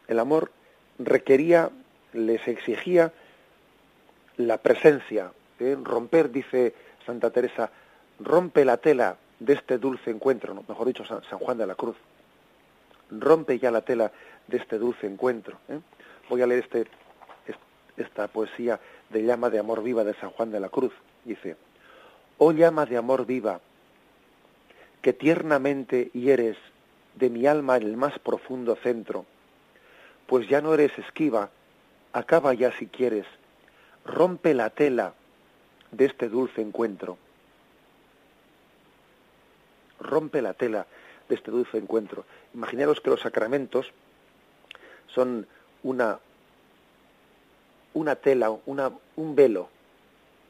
el 0.07 0.19
amor 0.19 0.51
requería, 0.97 1.69
les 2.15 2.47
exigía 2.47 3.11
la 4.37 4.57
presencia, 4.57 5.31
¿eh? 5.59 5.77
romper, 5.81 6.31
dice 6.31 6.73
Santa 7.05 7.29
Teresa, 7.29 7.69
rompe 8.19 8.65
la 8.65 8.77
tela 8.77 9.17
de 9.39 9.53
este 9.53 9.77
dulce 9.77 10.09
encuentro, 10.11 10.55
mejor 10.67 10.87
dicho, 10.87 11.05
San, 11.05 11.21
Juan 11.21 11.57
de 11.57 11.67
la 11.67 11.75
Cruz, 11.75 11.95
rompe 13.11 13.59
ya 13.59 13.71
la 13.71 13.81
tela 13.81 14.11
de 14.47 14.57
este 14.57 14.77
dulce 14.77 15.07
encuentro. 15.07 15.57
¿eh? 15.69 15.79
Voy 16.29 16.41
a 16.41 16.47
leer 16.47 16.63
este, 16.63 16.87
esta 17.97 18.27
poesía 18.27 18.79
de 19.09 19.23
llama 19.23 19.49
de 19.49 19.59
amor 19.59 19.83
viva 19.83 20.03
de 20.03 20.13
San 20.15 20.31
Juan 20.31 20.51
de 20.51 20.59
la 20.59 20.69
Cruz. 20.69 20.93
Dice, 21.23 21.55
oh 22.37 22.51
llama 22.51 22.85
de 22.85 22.97
amor 22.97 23.25
viva, 23.25 23.59
que 25.01 25.13
tiernamente 25.13 26.09
hieres 26.13 26.57
de 27.15 27.29
mi 27.29 27.47
alma 27.47 27.77
el 27.77 27.95
más 27.95 28.17
profundo 28.19 28.75
centro, 28.75 29.25
pues 30.27 30.47
ya 30.49 30.61
no 30.61 30.73
eres 30.73 30.97
esquiva, 30.97 31.49
acaba 32.15 32.53
ya 32.53 32.71
si 32.71 32.87
quieres, 32.87 33.25
rompe 34.05 34.53
la 34.53 34.69
tela 34.69 35.13
de 35.91 36.05
este 36.05 36.29
dulce 36.29 36.61
encuentro. 36.61 37.17
Rompe 39.99 40.41
la 40.41 40.53
tela 40.53 40.87
de 41.27 41.35
este 41.35 41.51
dulce 41.51 41.77
encuentro. 41.77 42.23
Imaginaros 42.53 43.01
que 43.01 43.09
los 43.09 43.19
sacramentos 43.19 43.91
son 45.07 45.45
una, 45.83 46.19
una 47.93 48.15
tela, 48.15 48.49
una, 48.65 48.91
un 49.17 49.35
velo, 49.35 49.67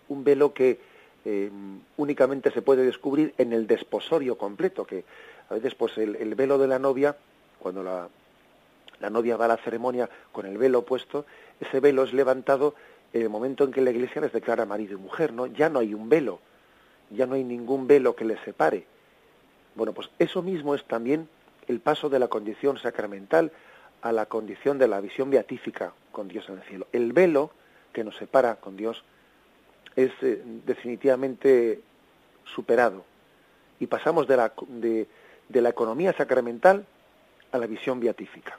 un 0.10 0.24
velo 0.24 0.54
que 0.54 0.80
eh, 1.26 1.50
únicamente 1.98 2.52
se 2.52 2.62
puede 2.62 2.86
descubrir 2.86 3.34
en 3.40 3.54
el 3.54 3.66
desposorio 3.66 4.38
completo, 4.38 4.86
que 4.86 5.04
a 5.50 5.56
veces 5.56 5.74
pues 5.74 5.98
el, 5.98 6.36
velo 6.36 6.60
de 6.60 6.68
la 6.68 6.78
novia, 6.78 7.18
cuando 7.58 7.82
la, 7.82 8.08
la, 9.00 9.10
novia 9.10 9.38
va 9.38 9.46
a 9.46 9.50
la 9.50 9.58
ceremonia 9.58 10.10
con 10.32 10.46
el 10.46 10.58
velo 10.58 10.84
puesto, 10.84 11.26
ese 11.60 11.80
velo 11.80 12.04
es 12.04 12.14
levantado 12.14 12.76
en 13.14 13.22
el 13.22 13.30
momento 13.30 13.64
en 13.64 13.72
que 13.72 13.82
la 13.82 13.92
iglesia 13.92 14.22
les 14.22 14.34
declara 14.34 14.66
marido 14.66 14.94
y 14.94 15.02
mujer, 15.02 15.34
¿no? 15.34 15.46
Ya 15.48 15.70
no 15.70 15.80
hay 15.80 15.94
un 15.94 16.10
velo, 16.10 16.40
ya 17.10 17.26
no 17.26 17.36
hay 17.36 17.44
ningún 17.44 17.88
velo 17.88 18.16
que 18.16 18.26
les 18.26 18.40
separe. 18.42 18.86
Bueno, 19.76 19.94
pues 19.94 20.10
eso 20.20 20.42
mismo 20.42 20.76
es 20.76 20.84
también 20.86 21.28
el 21.68 21.80
paso 21.80 22.10
de 22.10 22.20
la 22.20 22.28
condición 22.28 22.78
sacramental 22.78 23.52
a 24.02 24.12
la 24.12 24.26
condición 24.26 24.78
de 24.78 24.88
la 24.88 25.02
visión 25.02 25.30
beatífica 25.30 25.94
con 26.12 26.28
Dios 26.28 26.48
en 26.50 26.56
el 26.56 26.64
cielo. 26.64 26.88
El 26.92 27.12
velo 27.14 27.52
que 27.92 28.04
nos 28.04 28.16
separa 28.18 28.56
con 28.56 28.78
Dios 28.78 29.04
es 29.96 30.12
eh, 30.22 30.42
definitivamente 30.66 31.82
superado 32.44 33.06
y 33.80 33.88
pasamos 33.88 34.28
de 34.28 34.38
la, 34.38 34.54
de, 34.68 35.08
la 35.50 35.70
economía 35.70 36.14
sacramental 36.14 36.86
a 37.52 37.58
la 37.58 37.68
visión 37.68 38.00
beatífica. 38.00 38.58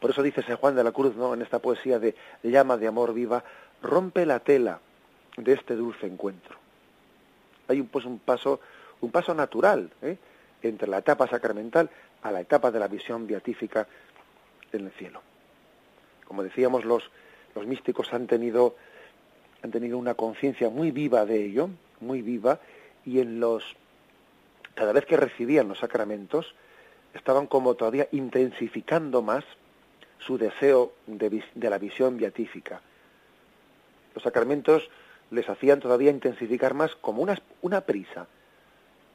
Por 0.00 0.10
eso 0.10 0.22
dice 0.22 0.42
San 0.42 0.56
Juan 0.56 0.74
de 0.74 0.84
la 0.84 0.92
Cruz, 0.92 1.14
¿no? 1.16 1.34
en 1.34 1.42
esta 1.42 1.58
poesía 1.58 1.98
de 1.98 2.14
llama 2.42 2.76
de 2.76 2.86
amor 2.86 3.12
viva, 3.12 3.44
rompe 3.82 4.24
la 4.26 4.40
tela 4.40 4.80
de 5.36 5.52
este 5.52 5.76
dulce 5.76 6.06
encuentro. 6.06 6.56
Hay 7.68 7.80
un, 7.80 7.88
pues, 7.88 8.04
un 8.04 8.18
paso, 8.18 8.60
un 9.00 9.10
paso 9.10 9.34
natural 9.34 9.90
¿eh? 10.02 10.16
entre 10.62 10.88
la 10.88 10.98
etapa 10.98 11.28
sacramental 11.28 11.90
a 12.22 12.30
la 12.30 12.40
etapa 12.40 12.70
de 12.70 12.80
la 12.80 12.88
visión 12.88 13.26
beatífica 13.26 13.86
en 14.72 14.86
el 14.86 14.92
cielo. 14.92 15.22
Como 16.26 16.42
decíamos, 16.42 16.84
los, 16.84 17.10
los 17.54 17.66
místicos 17.66 18.12
han 18.12 18.26
tenido 18.26 18.76
han 19.62 19.70
tenido 19.70 19.98
una 19.98 20.14
conciencia 20.14 20.70
muy 20.70 20.90
viva 20.90 21.26
de 21.26 21.44
ello, 21.44 21.68
muy 22.00 22.22
viva, 22.22 22.60
y 23.04 23.20
en 23.20 23.40
los 23.40 23.76
cada 24.74 24.92
vez 24.92 25.04
que 25.04 25.16
recibían 25.16 25.68
los 25.68 25.80
sacramentos 25.80 26.54
estaban 27.12 27.46
como 27.46 27.74
todavía 27.74 28.08
intensificando 28.12 29.20
más 29.20 29.44
su 30.20 30.38
deseo 30.38 30.92
de, 31.06 31.42
la 31.54 31.78
visión 31.78 32.16
beatífica. 32.16 32.80
Los 34.14 34.22
sacramentos 34.22 34.88
les 35.30 35.48
hacían 35.48 35.80
todavía 35.80 36.10
intensificar 36.10 36.74
más 36.74 36.94
como 36.96 37.22
una, 37.22 37.38
una 37.62 37.82
prisa, 37.82 38.26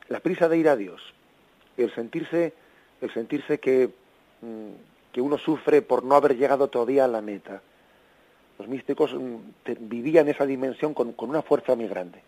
la 0.08 0.20
prisa 0.20 0.50
de 0.50 0.58
ir 0.58 0.70
a 0.70 0.76
Dios, 0.76 1.02
el 1.78 1.94
sentirse, 1.94 2.54
el 3.02 3.14
sentirse 3.14 3.60
que, 3.60 3.90
mm, 4.42 5.12
que 5.12 5.22
uno 5.22 5.38
sufre 5.38 5.82
por 5.82 6.04
no 6.04 6.16
haber 6.16 6.38
llegado 6.38 6.70
todavía 6.70 7.06
a 7.06 7.10
la 7.10 7.22
meta 7.22 7.62
los 8.58 8.68
místicos 8.68 9.14
mm, 9.14 9.36
vivían 9.82 10.28
esa 10.28 10.46
dimensión 10.46 10.94
con, 10.94 11.14
una 11.18 11.42
fuerza 11.42 11.76
muy 11.76 11.88
grande. 11.88 12.22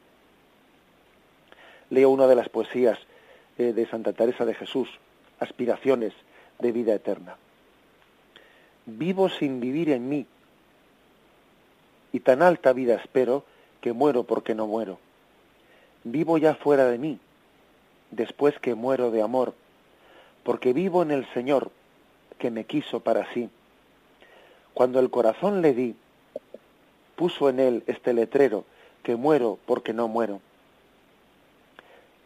Leo 1.90 2.10
una 2.10 2.28
de 2.28 2.36
las 2.36 2.50
poesías 2.50 3.00
eh, 3.58 3.74
de 3.74 3.86
Santa 3.88 4.14
Teresa 4.14 4.46
de 4.46 4.54
Jesús, 4.54 4.90
Aspiraciones 5.40 6.14
de 6.60 6.72
vida 6.72 6.96
eterna. 6.96 7.38
Vivo 8.90 9.28
sin 9.28 9.60
vivir 9.60 9.90
en 9.90 10.08
mí, 10.08 10.26
y 12.14 12.22
tan 12.22 12.42
alta 12.42 12.72
vida 12.72 12.96
espero 12.96 13.44
que 13.82 13.92
muero 13.92 14.24
porque 14.24 14.56
no 14.56 14.66
muero. 14.66 14.98
Vivo 16.06 16.38
ya 16.38 16.56
fuera 16.56 16.86
de 16.86 16.98
mí, 16.98 17.20
después 18.12 18.58
que 18.60 18.76
muero 18.76 19.12
de 19.12 19.22
amor, 19.22 19.56
porque 20.44 20.72
vivo 20.72 21.02
en 21.02 21.12
el 21.12 21.28
Señor 21.34 21.70
que 22.40 22.50
me 22.50 22.64
quiso 22.64 23.02
para 23.02 23.30
sí. 23.34 23.50
Cuando 24.74 25.02
el 25.02 25.10
corazón 25.10 25.62
le 25.62 25.74
di, 25.74 25.94
puso 27.18 27.50
en 27.50 27.60
él 27.60 27.84
este 27.88 28.14
letrero, 28.14 28.64
que 29.04 29.18
muero 29.18 29.60
porque 29.66 29.92
no 29.92 30.08
muero. 30.08 30.40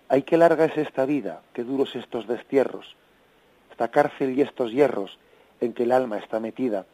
Ay, 0.10 0.22
qué 0.22 0.38
larga 0.38 0.66
es 0.66 0.78
esta 0.78 1.06
vida, 1.08 1.42
qué 1.54 1.64
duros 1.64 1.96
estos 1.96 2.28
destierros, 2.28 2.96
esta 3.72 3.88
cárcel 3.88 4.38
y 4.38 4.44
estos 4.44 4.72
hierros 4.72 5.18
en 5.62 5.74
que 5.74 5.84
el 5.84 5.92
alma 5.92 6.18
está 6.18 6.40
metida. 6.40 6.86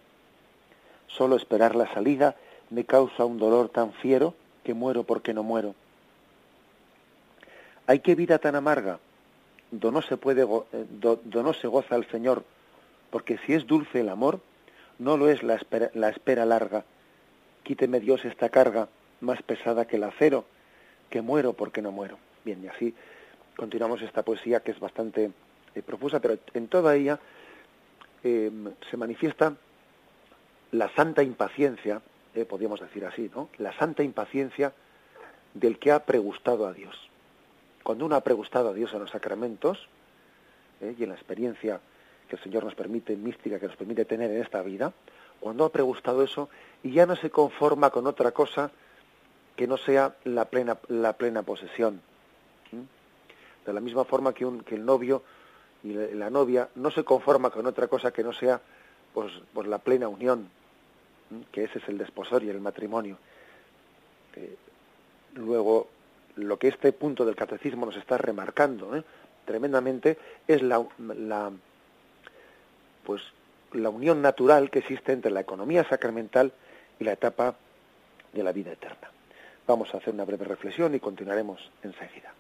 Solo 1.08 1.36
esperar 1.36 1.76
la 1.76 1.92
salida 1.94 2.36
me 2.70 2.86
causa 2.86 3.26
un 3.26 3.40
dolor 3.40 3.70
tan 3.70 3.94
fiero 3.94 4.36
que 4.64 4.74
muero 4.74 5.04
porque 5.04 5.34
no 5.34 5.44
muero. 5.44 5.74
Ay, 7.88 8.00
qué 8.00 8.16
vida 8.16 8.38
tan 8.38 8.56
amarga, 8.56 9.00
do 9.72 9.92
no 9.92 10.02
se 10.02 10.18
puede, 10.18 10.44
eh, 10.44 10.86
do, 10.90 11.20
no 11.24 11.54
se 11.54 11.68
goza 11.68 11.96
el 11.96 12.06
Señor, 12.12 12.44
porque 13.10 13.40
si 13.46 13.54
es 13.54 13.66
dulce 13.66 14.02
el 14.02 14.10
amor, 14.10 14.42
no 15.00 15.16
lo 15.16 15.30
es 15.30 15.42
la 15.42 15.56
espera, 15.56 15.90
la 15.94 16.10
espera 16.10 16.46
larga 16.46 16.84
quíteme 17.68 18.00
Dios 18.00 18.24
esta 18.24 18.48
carga 18.48 18.88
más 19.20 19.44
pesada 19.44 19.84
que 19.84 19.98
el 19.98 20.04
acero, 20.06 20.46
que 21.10 21.22
muero 21.22 21.52
porque 21.52 21.82
no 21.82 21.92
muero. 21.92 22.18
Bien, 22.46 22.64
y 22.64 22.68
así 22.68 22.96
continuamos 23.58 24.02
esta 24.02 24.24
poesía 24.24 24.62
que 24.62 24.72
es 24.72 24.80
bastante 24.80 25.32
eh, 25.76 25.82
profusa, 25.82 26.22
pero 26.22 26.38
en 26.54 26.70
toda 26.70 26.96
ella 26.96 27.20
eh, 28.24 28.52
se 28.90 28.98
manifiesta 28.98 29.56
la 30.72 30.94
santa 30.96 31.24
impaciencia, 31.24 32.02
eh, 32.36 32.46
podríamos 32.46 32.80
decir 32.80 33.06
así, 33.06 33.32
¿no? 33.34 33.50
La 33.58 33.74
santa 33.78 34.04
impaciencia 34.04 34.74
del 35.54 35.80
que 35.80 35.92
ha 35.92 36.06
pregustado 36.06 36.68
a 36.68 36.74
Dios. 36.74 36.96
Cuando 37.84 38.06
uno 38.06 38.16
ha 38.16 38.22
pregustado 38.22 38.70
a 38.70 38.74
Dios 38.74 38.94
en 38.94 39.00
los 39.00 39.12
sacramentos 39.12 39.88
y 40.82 41.02
en 41.02 41.10
la 41.10 41.16
experiencia 41.16 41.80
que 42.28 42.36
el 42.36 42.44
Señor 42.44 42.66
nos 42.66 42.76
permite, 42.76 43.16
mística 43.16 43.60
que 43.60 43.68
nos 43.68 43.78
permite 43.78 44.06
tener 44.06 44.30
en 44.30 44.42
esta 44.42 44.62
vida, 44.62 44.94
cuando 45.40 45.66
ha 45.66 45.72
pregustado 45.72 46.24
eso 46.24 46.50
y 46.84 46.92
ya 46.92 47.06
no 47.06 47.16
se 47.16 47.30
conforma 47.30 47.90
con 47.90 48.08
otra 48.08 48.32
cosa 48.32 48.72
que 49.56 49.68
no 49.68 49.78
sea 49.78 50.16
la 50.24 50.46
plena, 50.46 50.78
la 50.88 51.14
plena 51.14 51.44
posesión. 51.44 52.02
De 53.66 53.74
la 53.74 53.82
misma 53.82 54.06
forma 54.06 54.34
que, 54.34 54.46
un, 54.46 54.62
que 54.62 54.76
el 54.76 54.86
novio 54.86 55.24
y 55.84 55.94
la 55.94 56.30
novia 56.30 56.70
no 56.76 56.92
se 56.92 57.04
conforma 57.04 57.50
con 57.50 57.66
otra 57.66 57.88
cosa 57.88 58.12
que 58.12 58.24
no 58.24 58.34
sea 58.34 58.60
pues, 59.14 59.32
pues 59.54 59.68
la 59.68 59.80
plena 59.80 60.08
unión. 60.08 60.50
que 61.52 61.66
ese 61.66 61.80
es 61.80 61.88
el 61.90 61.98
desposorio, 61.98 62.52
el 62.52 62.62
matrimonio. 62.62 63.18
Eh, 64.36 64.56
luego, 65.36 65.88
lo 66.36 66.58
que 66.58 66.68
este 66.70 66.92
punto 66.94 67.26
del 67.26 67.36
catecismo 67.36 67.86
nos 67.86 67.98
está 67.98 68.18
remarcando 68.18 68.96
¿eh? 68.96 69.04
tremendamente 69.46 70.18
es 70.48 70.62
la, 70.62 70.86
la, 71.00 71.52
pues, 73.04 73.22
la 73.74 73.90
unión 73.90 74.22
natural 74.22 74.70
que 74.70 74.80
existe 74.80 75.12
entre 75.14 75.32
la 75.32 75.42
economía 75.42 75.84
sacramental 75.88 76.52
y 77.00 77.04
la 77.04 77.14
etapa 77.14 77.56
de 78.34 78.44
la 78.44 78.52
vida 78.52 78.72
eterna. 78.72 79.10
Vamos 79.66 79.94
a 79.94 79.98
hacer 79.98 80.14
una 80.14 80.26
breve 80.26 80.46
reflexión 80.46 80.96
y 80.96 81.00
continuaremos 81.00 81.72
enseguida. 81.84 82.34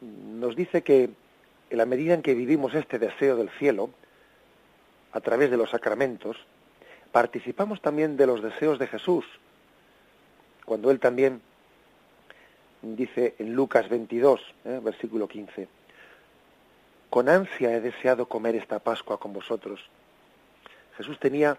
Nos 0.00 0.56
dice 0.56 0.82
que 0.82 1.10
en 1.70 1.78
la 1.78 1.86
medida 1.86 2.14
en 2.14 2.22
que 2.22 2.34
vivimos 2.34 2.74
este 2.74 2.98
deseo 2.98 3.36
del 3.36 3.50
cielo, 3.50 3.90
a 5.12 5.20
través 5.20 5.50
de 5.50 5.56
los 5.56 5.70
sacramentos, 5.70 6.36
participamos 7.12 7.80
también 7.80 8.16
de 8.16 8.26
los 8.26 8.42
deseos 8.42 8.78
de 8.78 8.86
Jesús, 8.86 9.24
cuando 10.64 10.90
él 10.90 11.00
también 11.00 11.40
dice 12.82 13.34
en 13.38 13.54
Lucas 13.54 13.88
22, 13.88 14.40
¿eh? 14.64 14.80
versículo 14.82 15.28
15, 15.28 15.68
con 17.10 17.28
ansia 17.28 17.76
he 17.76 17.80
deseado 17.80 18.26
comer 18.26 18.56
esta 18.56 18.78
Pascua 18.78 19.20
con 19.20 19.32
vosotros. 19.32 19.80
Jesús 20.96 21.18
tenía 21.18 21.58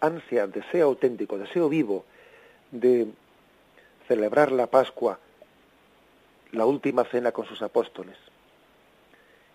ansia, 0.00 0.46
deseo 0.46 0.86
auténtico, 0.86 1.38
deseo 1.38 1.68
vivo 1.68 2.04
de 2.70 3.08
celebrar 4.06 4.52
la 4.52 4.66
Pascua 4.66 5.18
la 6.54 6.66
última 6.66 7.04
cena 7.04 7.32
con 7.32 7.46
sus 7.46 7.62
apóstoles. 7.62 8.16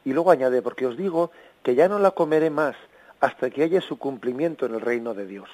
Y 0.05 0.13
luego 0.13 0.31
añade, 0.31 0.61
porque 0.61 0.85
os 0.85 0.97
digo 0.97 1.31
que 1.63 1.75
ya 1.75 1.87
no 1.87 1.99
la 1.99 2.11
comeré 2.11 2.49
más 2.49 2.75
hasta 3.19 3.49
que 3.49 3.63
haya 3.63 3.81
su 3.81 3.97
cumplimiento 3.97 4.65
en 4.65 4.75
el 4.75 4.81
reino 4.81 5.13
de 5.13 5.25
Dios. 5.25 5.49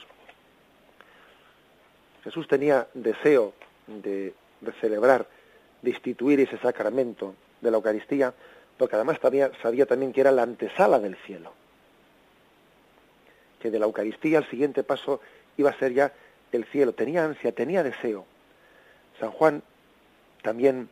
Jesús 2.24 2.48
tenía 2.48 2.88
deseo 2.94 3.54
de, 3.88 4.34
celebrar, 4.82 5.28
de 5.82 5.92
instituir 5.92 6.40
ese 6.40 6.58
sacramento 6.58 7.36
de 7.62 7.72
la 7.72 7.78
Eucaristía, 7.78 8.34
porque 8.78 8.96
además 8.96 9.20
sabía, 9.22 9.52
sabía 9.62 9.86
también 9.86 10.12
que 10.12 10.22
era 10.22 10.32
la 10.32 10.44
antesala 10.44 11.00
del 11.00 11.16
cielo. 11.18 11.54
Que 13.60 13.72
de 13.72 13.80
la 13.80 13.86
Eucaristía 13.86 14.40
el 14.40 14.50
siguiente 14.50 14.84
paso 14.84 15.22
iba 15.58 15.70
a 15.70 15.80
ser 15.80 15.94
ya 15.94 16.14
el 16.52 16.66
cielo. 16.66 16.94
Tenía 16.94 17.26
ansia, 17.26 17.52
tenía 17.52 17.84
deseo. 17.84 18.26
San 19.20 19.32
Juan 19.32 19.64
también 20.42 20.90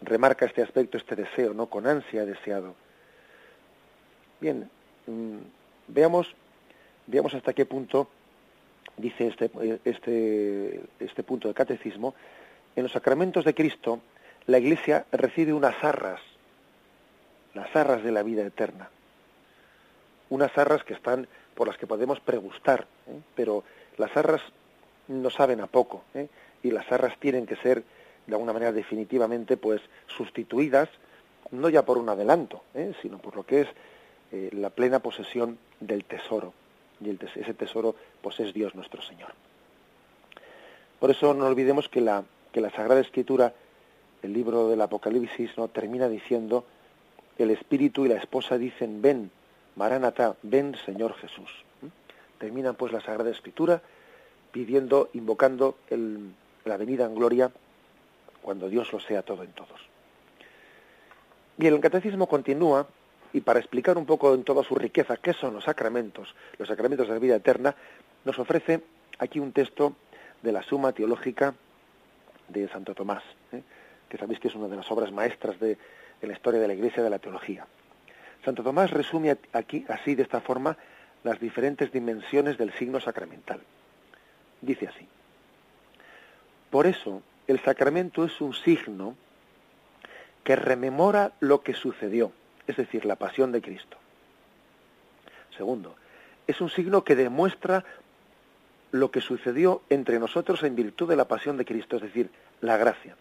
remarca 0.00 0.46
este 0.46 0.62
aspecto, 0.62 0.96
este 0.96 1.16
deseo, 1.16 1.54
¿no? 1.54 1.66
Con 1.66 1.86
ansia 1.86 2.24
deseado. 2.24 2.74
Bien, 4.40 4.70
mm, 5.06 5.38
veamos, 5.88 6.34
veamos 7.06 7.34
hasta 7.34 7.52
qué 7.52 7.66
punto 7.66 8.08
dice 8.96 9.26
este, 9.28 9.50
este, 9.84 10.80
este 10.98 11.22
punto 11.22 11.48
del 11.48 11.54
catecismo. 11.54 12.14
En 12.76 12.84
los 12.84 12.92
sacramentos 12.92 13.44
de 13.44 13.54
Cristo, 13.54 14.00
la 14.46 14.58
Iglesia 14.58 15.06
recibe 15.12 15.52
unas 15.52 15.82
arras, 15.82 16.20
las 17.54 17.74
arras 17.74 18.02
de 18.02 18.12
la 18.12 18.22
vida 18.22 18.44
eterna. 18.44 18.88
Unas 20.28 20.56
arras 20.56 20.84
que 20.84 20.94
están 20.94 21.26
por 21.54 21.66
las 21.66 21.76
que 21.76 21.86
podemos 21.86 22.20
pregustar, 22.20 22.86
¿eh? 23.08 23.20
pero 23.34 23.64
las 23.96 24.16
arras 24.16 24.40
no 25.08 25.28
saben 25.30 25.60
a 25.60 25.66
poco, 25.66 26.04
¿eh? 26.14 26.28
y 26.62 26.70
las 26.70 26.90
arras 26.92 27.18
tienen 27.18 27.46
que 27.46 27.56
ser 27.56 27.82
de 28.30 28.36
alguna 28.36 28.52
manera 28.52 28.72
definitivamente 28.72 29.56
pues 29.56 29.82
sustituidas 30.06 30.88
no 31.50 31.68
ya 31.68 31.84
por 31.84 31.98
un 31.98 32.08
adelanto, 32.08 32.62
¿eh? 32.74 32.92
sino 33.02 33.18
por 33.18 33.36
lo 33.36 33.44
que 33.44 33.62
es 33.62 33.68
eh, 34.32 34.50
la 34.52 34.70
plena 34.70 35.00
posesión 35.00 35.58
del 35.80 36.04
tesoro. 36.04 36.54
Y 37.00 37.10
ese 37.10 37.54
tesoro 37.54 37.94
pues 38.22 38.38
es 38.40 38.54
Dios 38.54 38.74
nuestro 38.74 39.02
Señor. 39.02 39.32
Por 40.98 41.10
eso 41.10 41.34
no 41.34 41.46
olvidemos 41.46 41.88
que 41.88 42.00
la, 42.00 42.24
que 42.52 42.60
la 42.60 42.70
Sagrada 42.70 43.00
Escritura, 43.00 43.54
el 44.22 44.32
libro 44.32 44.68
del 44.68 44.80
Apocalipsis, 44.80 45.56
¿no? 45.56 45.68
termina 45.68 46.08
diciendo, 46.08 46.64
el 47.38 47.50
Espíritu 47.50 48.04
y 48.04 48.08
la 48.08 48.16
esposa 48.16 48.58
dicen, 48.58 49.00
ven, 49.00 49.30
Maranatá, 49.76 50.36
ven 50.42 50.76
Señor 50.84 51.14
Jesús. 51.14 51.50
Terminan 52.38 52.74
pues 52.74 52.92
la 52.92 53.00
Sagrada 53.00 53.30
Escritura 53.30 53.82
pidiendo, 54.52 55.08
invocando 55.14 55.76
el, 55.88 56.32
la 56.64 56.76
venida 56.76 57.06
en 57.06 57.14
gloria 57.14 57.50
cuando 58.42 58.68
Dios 58.68 58.92
lo 58.92 59.00
sea 59.00 59.22
todo 59.22 59.42
en 59.42 59.52
todos. 59.52 59.80
Bien, 61.56 61.74
el 61.74 61.80
catecismo 61.80 62.26
continúa 62.26 62.86
y 63.32 63.40
para 63.42 63.60
explicar 63.60 63.98
un 63.98 64.06
poco 64.06 64.34
en 64.34 64.44
toda 64.44 64.64
su 64.64 64.74
riqueza 64.74 65.16
qué 65.16 65.32
son 65.32 65.54
los 65.54 65.64
sacramentos, 65.64 66.34
los 66.58 66.68
sacramentos 66.68 67.06
de 67.06 67.14
la 67.14 67.20
vida 67.20 67.36
eterna, 67.36 67.74
nos 68.24 68.38
ofrece 68.38 68.82
aquí 69.18 69.38
un 69.38 69.52
texto 69.52 69.94
de 70.42 70.52
la 70.52 70.62
Suma 70.62 70.92
Teológica 70.92 71.54
de 72.48 72.68
Santo 72.68 72.94
Tomás, 72.94 73.22
¿eh? 73.52 73.62
que 74.08 74.18
sabéis 74.18 74.40
que 74.40 74.48
es 74.48 74.54
una 74.54 74.68
de 74.68 74.76
las 74.76 74.90
obras 74.90 75.12
maestras 75.12 75.60
de, 75.60 75.78
de 76.20 76.26
la 76.26 76.32
historia 76.32 76.60
de 76.60 76.66
la 76.66 76.74
Iglesia 76.74 77.02
de 77.02 77.10
la 77.10 77.18
teología. 77.18 77.66
Santo 78.44 78.62
Tomás 78.62 78.90
resume 78.90 79.36
aquí, 79.52 79.84
así, 79.88 80.14
de 80.14 80.22
esta 80.22 80.40
forma, 80.40 80.76
las 81.22 81.38
diferentes 81.38 81.92
dimensiones 81.92 82.56
del 82.56 82.72
signo 82.72 83.00
sacramental. 83.00 83.60
Dice 84.60 84.88
así. 84.88 85.06
Por 86.70 86.86
eso, 86.86 87.22
el 87.50 87.60
sacramento 87.60 88.24
es 88.24 88.40
un 88.40 88.54
signo 88.54 89.16
que 90.44 90.56
rememora 90.56 91.32
lo 91.40 91.62
que 91.62 91.74
sucedió, 91.74 92.32
es 92.66 92.76
decir, 92.76 93.04
la 93.04 93.16
pasión 93.16 93.52
de 93.52 93.60
Cristo. 93.60 93.96
Segundo, 95.56 95.96
es 96.46 96.60
un 96.60 96.70
signo 96.70 97.04
que 97.04 97.16
demuestra 97.16 97.84
lo 98.92 99.10
que 99.10 99.20
sucedió 99.20 99.82
entre 99.90 100.18
nosotros 100.18 100.62
en 100.62 100.74
virtud 100.74 101.08
de 101.08 101.16
la 101.16 101.26
pasión 101.26 101.56
de 101.56 101.64
Cristo, 101.64 101.96
es 101.96 102.02
decir, 102.02 102.30
la 102.60 102.76
gracia. 102.76 103.16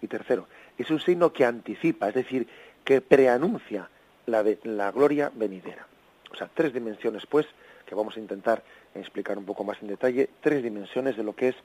Y 0.00 0.06
tercero, 0.06 0.46
es 0.78 0.90
un 0.90 1.00
signo 1.00 1.32
que 1.32 1.44
anticipa, 1.44 2.08
es 2.08 2.14
decir, 2.14 2.46
que 2.84 3.00
preanuncia 3.00 3.88
la, 4.26 4.44
la 4.64 4.90
gloria 4.90 5.30
venidera. 5.34 5.86
O 6.30 6.36
sea, 6.36 6.48
tres 6.52 6.72
dimensiones, 6.72 7.26
pues, 7.26 7.46
que 7.86 7.94
vamos 7.94 8.16
a 8.16 8.20
intentar 8.20 8.62
explicar 8.94 9.36
un 9.38 9.44
poco 9.44 9.64
más 9.64 9.80
en 9.82 9.88
detalle, 9.88 10.30
tres 10.40 10.62
dimensiones 10.62 11.16
de 11.16 11.24
lo 11.24 11.34
que 11.34 11.48
es 11.48 11.56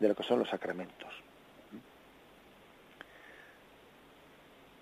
de 0.00 0.08
lo 0.08 0.14
que 0.14 0.22
son 0.22 0.38
los 0.38 0.48
sacramentos. 0.48 1.12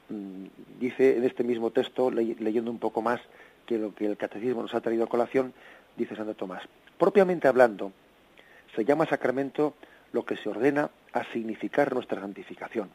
Mm, 0.09 0.47
dice 0.79 1.17
en 1.17 1.25
este 1.25 1.43
mismo 1.43 1.71
texto, 1.71 2.11
leyendo 2.11 2.71
un 2.71 2.79
poco 2.79 3.03
más 3.03 3.21
que 3.67 3.79
lo 3.79 3.95
que 3.95 4.07
el 4.07 4.17
catecismo 4.17 4.63
nos 4.63 4.75
ha 4.75 4.81
traído 4.81 5.05
a 5.05 5.09
colación, 5.09 5.53
dice 5.97 6.15
Santo 6.15 6.35
Tomás, 6.35 6.63
propiamente 6.99 7.49
hablando, 7.49 7.93
se 8.75 8.85
llama 8.85 9.07
sacramento 9.07 9.75
lo 10.13 10.25
que 10.25 10.37
se 10.37 10.49
ordena 10.49 10.91
a 11.13 11.25
significar 11.33 11.93
nuestra 11.93 12.21
santificación. 12.21 12.91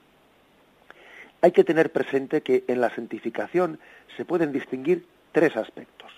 Hay 1.41 1.51
que 1.51 1.63
tener 1.63 1.91
presente 1.91 2.41
que 2.41 2.63
en 2.67 2.79
la 2.79 2.93
santificación 2.93 3.79
se 4.15 4.25
pueden 4.25 4.51
distinguir 4.51 5.05
tres 5.31 5.57
aspectos. 5.57 6.12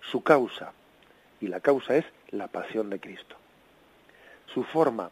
Su 0.00 0.22
causa, 0.22 0.72
y 1.40 1.46
la 1.46 1.60
causa 1.60 1.96
es 1.96 2.04
la 2.30 2.48
pasión 2.48 2.90
de 2.90 2.98
Cristo 3.00 3.36
su 4.52 4.64
forma, 4.64 5.10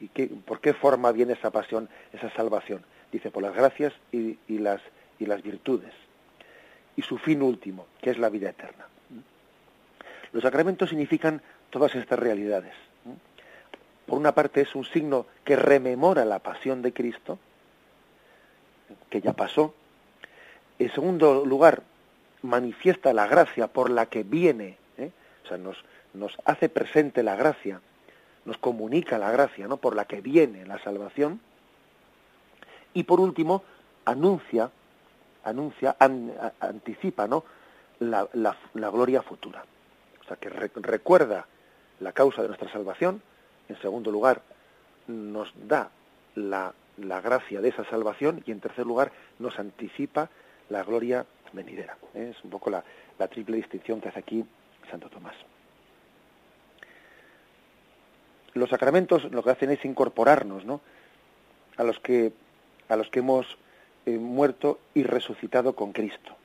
¿Y 0.00 0.08
qué, 0.08 0.26
por 0.26 0.60
qué 0.60 0.74
forma 0.74 1.12
viene 1.12 1.34
esa 1.34 1.50
pasión, 1.50 1.88
esa 2.12 2.30
salvación? 2.30 2.84
Dice, 3.12 3.30
por 3.30 3.42
las 3.42 3.54
gracias 3.54 3.92
y, 4.10 4.36
las, 4.48 4.80
y 5.18 5.26
las 5.26 5.42
virtudes. 5.42 5.92
Y 6.96 7.02
su 7.02 7.18
fin 7.18 7.42
último, 7.42 7.86
que 8.00 8.10
es 8.10 8.18
la 8.18 8.28
vida 8.28 8.50
eterna. 8.50 8.86
Los 10.32 10.42
sacramentos 10.42 10.88
significan 10.88 11.42
todas 11.70 11.94
estas 11.94 12.18
realidades. 12.18 12.74
Por 14.06 14.18
una 14.18 14.32
parte 14.32 14.62
es 14.62 14.74
un 14.74 14.84
signo 14.84 15.26
que 15.44 15.56
rememora 15.56 16.24
la 16.24 16.38
pasión 16.40 16.82
de 16.82 16.92
Cristo, 16.92 17.38
que 19.08 19.20
ya 19.20 19.34
pasó. 19.34 19.74
En 20.78 20.90
segundo 20.90 21.44
lugar, 21.44 21.82
manifiesta 22.42 23.12
la 23.12 23.26
gracia 23.26 23.68
por 23.68 23.88
la 23.90 24.06
que 24.06 24.24
viene, 24.24 24.78
¿eh? 24.98 25.12
o 25.44 25.48
sea, 25.48 25.58
nos, 25.58 25.76
nos 26.14 26.36
hace 26.44 26.68
presente 26.68 27.22
la 27.22 27.36
gracia 27.36 27.80
nos 28.44 28.58
comunica 28.58 29.18
la 29.18 29.30
gracia, 29.30 29.68
¿no? 29.68 29.76
Por 29.76 29.94
la 29.94 30.04
que 30.04 30.20
viene 30.20 30.66
la 30.66 30.78
salvación. 30.82 31.40
Y 32.94 33.04
por 33.04 33.20
último, 33.20 33.62
anuncia, 34.04 34.70
anuncia, 35.44 35.96
anticipa, 36.60 37.26
¿no? 37.26 37.44
La, 38.00 38.28
gloria 38.74 39.22
futura. 39.22 39.64
O 40.20 40.24
sea, 40.24 40.36
que 40.36 40.48
recuerda 40.48 41.46
la 42.00 42.12
causa 42.12 42.42
de 42.42 42.48
nuestra 42.48 42.70
salvación. 42.72 43.22
En 43.68 43.80
segundo 43.80 44.10
lugar, 44.10 44.42
nos 45.06 45.52
da 45.68 45.90
la, 46.34 46.74
la 46.96 47.20
gracia 47.20 47.60
de 47.60 47.68
esa 47.68 47.84
salvación. 47.84 48.42
Y 48.44 48.50
en 48.50 48.60
tercer 48.60 48.86
lugar, 48.86 49.12
nos 49.38 49.58
anticipa 49.58 50.28
la 50.68 50.82
gloria 50.82 51.24
venidera. 51.52 51.96
¿eh? 52.14 52.34
Es 52.36 52.44
un 52.44 52.50
poco 52.50 52.70
la 52.70 52.82
triple 53.28 53.56
distinción 53.58 54.00
que 54.00 54.08
hace 54.08 54.18
aquí 54.18 54.44
Santo 54.90 55.08
Tomás 55.08 55.36
los 58.54 58.70
sacramentos 58.70 59.24
lo 59.30 59.42
que 59.42 59.50
hacen 59.50 59.70
es 59.70 59.84
incorporarnos 59.84 60.64
¿no? 60.64 60.80
a 61.76 61.84
los 61.84 61.98
que 62.00 62.32
a 62.88 62.96
los 62.96 63.08
que 63.08 63.20
hemos 63.20 63.46
eh, 64.06 64.18
muerto 64.18 64.78
y 64.94 65.04
resucitado 65.04 65.74
con 65.74 65.92
Cristo. 65.92 66.36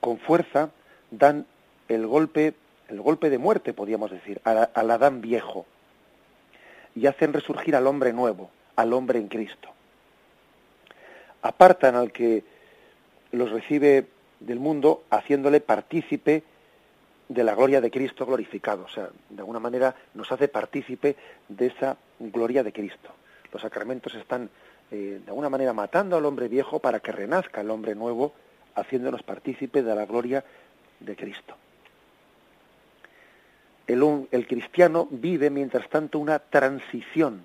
Con 0.00 0.18
fuerza 0.18 0.70
dan 1.10 1.46
el 1.88 2.06
golpe 2.06 2.54
el 2.88 3.00
golpe 3.00 3.30
de 3.30 3.38
muerte 3.38 3.72
podríamos 3.72 4.10
decir 4.10 4.40
al 4.44 4.90
Adán 4.90 5.20
viejo. 5.20 5.64
Y 6.96 7.06
hacen 7.06 7.32
resurgir 7.32 7.76
al 7.76 7.86
hombre 7.86 8.12
nuevo 8.12 8.50
al 8.80 8.92
hombre 8.94 9.18
en 9.18 9.28
Cristo. 9.28 9.68
Apartan 11.42 11.94
al 11.94 12.12
que 12.12 12.44
los 13.32 13.50
recibe 13.50 14.06
del 14.40 14.58
mundo 14.58 15.04
haciéndole 15.10 15.60
partícipe 15.60 16.42
de 17.30 17.44
la 17.44 17.54
gloria 17.54 17.80
de 17.80 17.92
Cristo 17.92 18.26
glorificado. 18.26 18.84
O 18.84 18.88
sea, 18.88 19.08
de 19.28 19.38
alguna 19.38 19.60
manera 19.60 19.94
nos 20.14 20.30
hace 20.32 20.48
partícipe 20.48 21.16
de 21.48 21.66
esa 21.66 21.96
gloria 22.18 22.64
de 22.64 22.72
Cristo. 22.72 23.10
Los 23.52 23.62
sacramentos 23.62 24.14
están 24.16 24.50
eh, 24.90 25.20
de 25.24 25.28
alguna 25.28 25.48
manera 25.48 25.72
matando 25.72 26.16
al 26.16 26.26
hombre 26.26 26.48
viejo 26.48 26.80
para 26.80 26.98
que 26.98 27.12
renazca 27.12 27.60
el 27.60 27.70
hombre 27.70 27.94
nuevo, 27.94 28.32
haciéndonos 28.74 29.22
partícipe 29.22 29.82
de 29.82 29.94
la 29.94 30.06
gloria 30.06 30.44
de 30.98 31.14
Cristo. 31.14 31.54
El, 33.86 34.26
el 34.32 34.46
cristiano 34.48 35.06
vive, 35.10 35.50
mientras 35.50 35.88
tanto, 35.88 36.18
una 36.18 36.40
transición. 36.40 37.42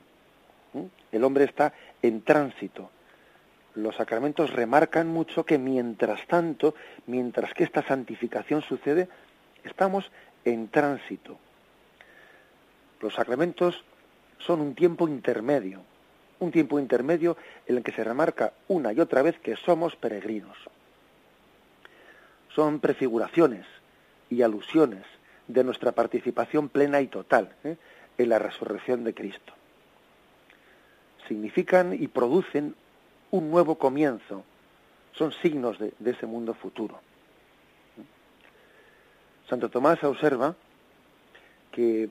El 1.11 1.23
hombre 1.23 1.45
está 1.45 1.73
en 2.01 2.23
tránsito. 2.23 2.89
Los 3.75 3.97
sacramentos 3.97 4.51
remarcan 4.51 5.07
mucho 5.07 5.45
que 5.45 5.59
mientras 5.59 6.25
tanto, 6.27 6.73
mientras 7.05 7.53
que 7.53 7.65
esta 7.65 7.83
santificación 7.83 8.61
sucede, 8.61 9.09
Estamos 9.65 10.11
en 10.45 10.69
tránsito. 10.69 11.37
Los 13.01 13.15
sacramentos 13.15 13.83
son 14.37 14.61
un 14.61 14.75
tiempo 14.75 15.07
intermedio, 15.07 15.81
un 16.39 16.51
tiempo 16.51 16.79
intermedio 16.79 17.35
en 17.65 17.77
el 17.77 17.83
que 17.83 17.91
se 17.91 18.03
remarca 18.03 18.53
una 18.67 18.93
y 18.93 18.99
otra 18.99 19.23
vez 19.23 19.39
que 19.39 19.55
somos 19.55 19.95
peregrinos. 19.95 20.57
Son 22.53 22.79
prefiguraciones 22.79 23.65
y 24.29 24.43
alusiones 24.43 25.03
de 25.47 25.63
nuestra 25.63 25.91
participación 25.91 26.69
plena 26.69 27.01
y 27.01 27.07
total 27.07 27.55
¿eh? 27.63 27.75
en 28.17 28.29
la 28.29 28.39
resurrección 28.39 29.03
de 29.03 29.13
Cristo. 29.13 29.53
Significan 31.27 31.93
y 31.93 32.07
producen 32.07 32.75
un 33.31 33.49
nuevo 33.49 33.77
comienzo, 33.79 34.43
son 35.13 35.31
signos 35.31 35.79
de 35.79 36.11
ese 36.11 36.27
mundo 36.27 36.53
futuro. 36.53 36.99
Santo 39.49 39.69
Tomás 39.69 40.03
observa 40.03 40.55
que, 41.71 42.09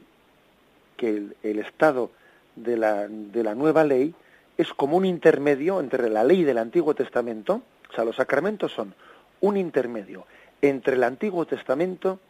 el, 0.99 1.59
estado 1.59 2.11
de 2.57 2.77
la, 2.77 3.09
nueva 3.55 3.85
ley 3.85 4.15
es 4.57 4.73
como 4.73 4.97
un 4.97 5.05
intermedio 5.05 5.81
entre 5.81 6.09
la 6.09 6.23
ley 6.23 6.45
del 6.45 6.59
Antiguo 6.59 6.95
Testamento, 6.95 7.63
o 7.91 7.93
sea, 7.95 8.05
los 8.05 8.17
sacramentos 8.17 8.73
son 8.73 8.95
un 9.41 9.57
intermedio 9.57 10.27
entre 10.63 10.95
el 10.95 11.03
Antiguo 11.03 11.45
Testamento 11.45 12.21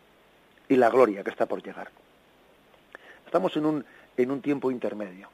y 0.69 0.77
la 0.77 0.89
gloria 0.91 1.23
que 1.23 1.31
está 1.31 1.47
por 1.47 1.63
llegar. 1.63 1.91
Estamos 3.27 3.57
en 3.57 3.67
un, 4.27 4.41
tiempo 4.41 4.71
intermedio. 4.71 5.29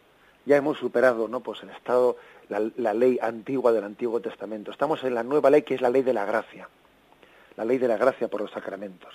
Ya 0.46 0.56
hemos 0.56 0.78
superado 0.78 1.28
¿no? 1.28 1.40
pues 1.40 1.62
el 1.62 1.70
estado, 1.70 2.16
la 2.48 2.94
ley 2.94 3.18
antigua 3.22 3.72
del 3.72 3.84
Antiguo 3.84 4.20
Testamento. 4.20 4.70
Estamos 4.70 5.04
en 5.04 5.14
la 5.14 5.22
nueva 5.22 5.50
ley 5.50 5.62
que 5.62 5.74
es 5.74 5.80
la 5.80 5.90
ley 5.90 6.02
de 6.02 6.14
la 6.14 6.24
gracia. 6.24 6.68
La 7.56 7.64
ley 7.64 7.78
de 7.78 7.88
la 7.88 7.96
gracia 7.96 8.28
por 8.28 8.40
los 8.40 8.50
sacramentos. 8.50 9.14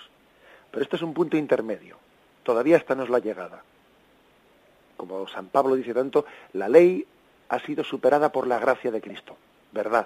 Pero 0.75 0.83
este 0.83 0.97
es 0.97 1.03
un 1.03 1.13
punto 1.13 1.37
intermedio. 1.37 1.95
Todavía 2.43 2.75
esta 2.75 2.95
no 2.95 3.03
es 3.03 3.09
la 3.09 3.19
llegada. 3.19 3.63
Como 4.97 5.25
San 5.25 5.47
Pablo 5.47 5.75
dice 5.75 5.93
tanto, 5.93 6.25
la 6.51 6.67
ley 6.67 7.07
ha 7.47 7.59
sido 7.59 7.85
superada 7.85 8.33
por 8.33 8.45
la 8.45 8.59
gracia 8.59 8.91
de 8.91 8.99
Cristo. 8.99 9.37
Verdad. 9.71 10.05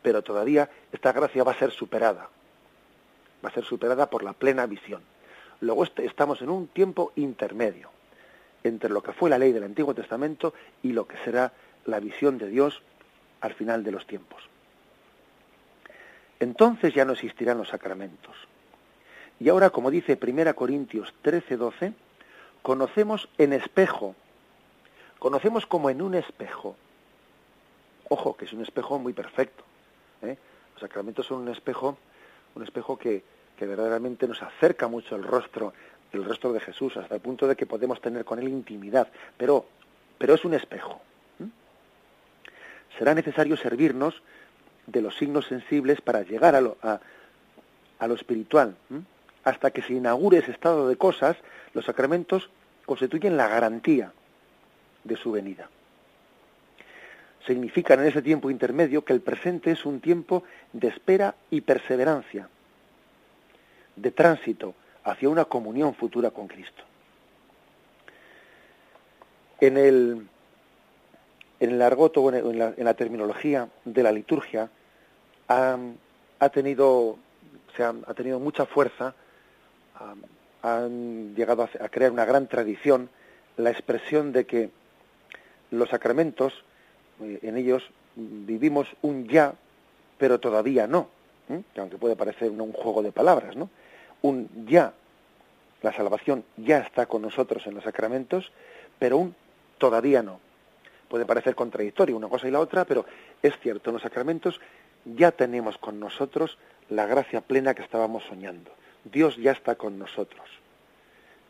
Pero 0.00 0.22
todavía 0.22 0.70
esta 0.92 1.10
gracia 1.10 1.42
va 1.42 1.50
a 1.50 1.58
ser 1.58 1.72
superada. 1.72 2.28
Va 3.44 3.48
a 3.48 3.52
ser 3.52 3.64
superada 3.64 4.08
por 4.08 4.22
la 4.22 4.34
plena 4.34 4.66
visión. 4.66 5.02
Luego 5.58 5.82
este, 5.82 6.06
estamos 6.06 6.40
en 6.42 6.50
un 6.50 6.68
tiempo 6.68 7.10
intermedio 7.16 7.90
entre 8.62 8.88
lo 8.88 9.02
que 9.02 9.12
fue 9.12 9.30
la 9.30 9.38
ley 9.38 9.50
del 9.50 9.64
Antiguo 9.64 9.94
Testamento 9.94 10.54
y 10.84 10.92
lo 10.92 11.08
que 11.08 11.16
será 11.24 11.54
la 11.86 11.98
visión 11.98 12.38
de 12.38 12.46
Dios 12.46 12.82
al 13.40 13.54
final 13.54 13.82
de 13.82 13.90
los 13.90 14.06
tiempos. 14.06 14.44
Entonces 16.38 16.94
ya 16.94 17.04
no 17.04 17.14
existirán 17.14 17.58
los 17.58 17.70
sacramentos. 17.70 18.36
Y 19.42 19.48
ahora, 19.48 19.70
como 19.70 19.90
dice 19.90 20.16
1 20.22 20.54
Corintios 20.54 21.12
13, 21.22 21.56
12, 21.56 21.92
conocemos 22.62 23.28
en 23.38 23.52
espejo, 23.52 24.14
conocemos 25.18 25.66
como 25.66 25.90
en 25.90 26.00
un 26.00 26.14
espejo. 26.14 26.76
Ojo, 28.08 28.36
que 28.36 28.44
es 28.44 28.52
un 28.52 28.62
espejo 28.62 29.00
muy 29.00 29.12
perfecto. 29.12 29.64
¿eh? 30.22 30.36
Los 30.74 30.80
sacramentos 30.80 31.26
son 31.26 31.40
un 31.40 31.48
espejo, 31.48 31.98
un 32.54 32.62
espejo 32.62 32.96
que, 32.96 33.24
que 33.58 33.66
verdaderamente 33.66 34.28
nos 34.28 34.40
acerca 34.44 34.86
mucho 34.86 35.16
el 35.16 35.24
rostro, 35.24 35.72
el 36.12 36.24
rostro 36.24 36.52
de 36.52 36.60
Jesús, 36.60 36.96
hasta 36.96 37.16
el 37.16 37.20
punto 37.20 37.48
de 37.48 37.56
que 37.56 37.66
podemos 37.66 38.00
tener 38.00 38.24
con 38.24 38.38
él 38.38 38.46
intimidad. 38.46 39.08
Pero, 39.36 39.66
pero 40.18 40.34
es 40.34 40.44
un 40.44 40.54
espejo. 40.54 41.00
Será 42.96 43.12
necesario 43.12 43.56
servirnos 43.56 44.22
de 44.86 45.02
los 45.02 45.16
signos 45.16 45.46
sensibles 45.46 46.00
para 46.00 46.22
llegar 46.22 46.54
a 46.54 46.60
lo, 46.60 46.76
a, 46.80 47.00
a 47.98 48.06
lo 48.06 48.14
espiritual 48.14 48.76
hasta 49.44 49.70
que 49.70 49.82
se 49.82 49.94
inaugure 49.94 50.38
ese 50.38 50.52
estado 50.52 50.88
de 50.88 50.96
cosas, 50.96 51.36
los 51.74 51.84
sacramentos 51.84 52.50
constituyen 52.86 53.36
la 53.36 53.48
garantía 53.48 54.12
de 55.04 55.16
su 55.16 55.32
venida. 55.32 55.68
Significan 57.46 58.00
en 58.00 58.06
ese 58.06 58.22
tiempo 58.22 58.50
intermedio 58.50 59.04
que 59.04 59.12
el 59.12 59.20
presente 59.20 59.72
es 59.72 59.84
un 59.84 60.00
tiempo 60.00 60.44
de 60.72 60.88
espera 60.88 61.34
y 61.50 61.62
perseverancia, 61.62 62.48
de 63.96 64.10
tránsito 64.10 64.74
hacia 65.04 65.28
una 65.28 65.44
comunión 65.44 65.94
futura 65.94 66.30
con 66.30 66.46
Cristo. 66.46 66.84
En 69.60 69.76
el, 69.76 70.26
en 71.58 71.70
el 71.70 71.82
argot 71.82 72.16
o 72.16 72.32
en, 72.32 72.58
la, 72.58 72.94
terminología 72.94 73.68
de 73.84 74.02
la 74.02 74.12
liturgia 74.12 74.70
ha, 75.48 75.78
tenido, 76.52 77.16
se 77.76 77.84
ha 77.84 78.14
tenido 78.14 78.38
mucha 78.38 78.66
fuerza 78.66 79.14
han 80.62 81.34
llegado 81.34 81.62
a, 81.64 81.88
crear 81.88 82.12
una 82.12 82.24
gran 82.24 82.46
tradición 82.46 83.10
la 83.56 83.70
expresión 83.70 84.32
de 84.32 84.46
que 84.46 84.70
los 85.70 85.90
sacramentos, 85.90 86.64
eh, 87.20 87.40
en 87.42 87.56
ellos 87.56 87.82
vivimos 88.14 88.88
un 89.02 89.26
ya, 89.28 89.54
pero 90.18 90.38
todavía 90.40 90.86
no, 90.86 91.08
aunque 91.76 91.98
puede 91.98 92.16
parecer 92.16 92.50
un, 92.50 92.72
juego 92.72 93.02
de 93.02 93.12
palabras, 93.12 93.56
¿no? 93.56 93.68
Un 94.22 94.48
ya, 94.66 94.92
la 95.82 95.92
salvación 95.92 96.44
ya 96.56 96.78
está 96.78 97.06
con 97.06 97.22
nosotros 97.22 97.66
en 97.66 97.74
los 97.74 97.84
sacramentos, 97.84 98.52
pero 98.98 99.18
un 99.18 99.34
todavía 99.78 100.22
no. 100.22 100.38
Puede 101.08 101.26
parecer 101.26 101.54
contradictorio 101.54 102.16
una 102.16 102.28
cosa 102.28 102.48
y 102.48 102.50
la 102.50 102.60
otra, 102.60 102.84
pero 102.84 103.04
es 103.42 103.58
cierto, 103.58 103.90
en 103.90 103.94
los 103.94 104.02
sacramentos 104.02 104.60
ya 105.04 105.32
tenemos 105.32 105.76
con 105.78 105.98
nosotros 105.98 106.56
la 106.88 107.06
gracia 107.06 107.40
plena 107.40 107.74
que 107.74 107.82
estábamos 107.82 108.22
soñando. 108.24 108.70
Dios 109.04 109.36
ya 109.36 109.52
está 109.52 109.74
con 109.74 109.98
nosotros. 109.98 110.48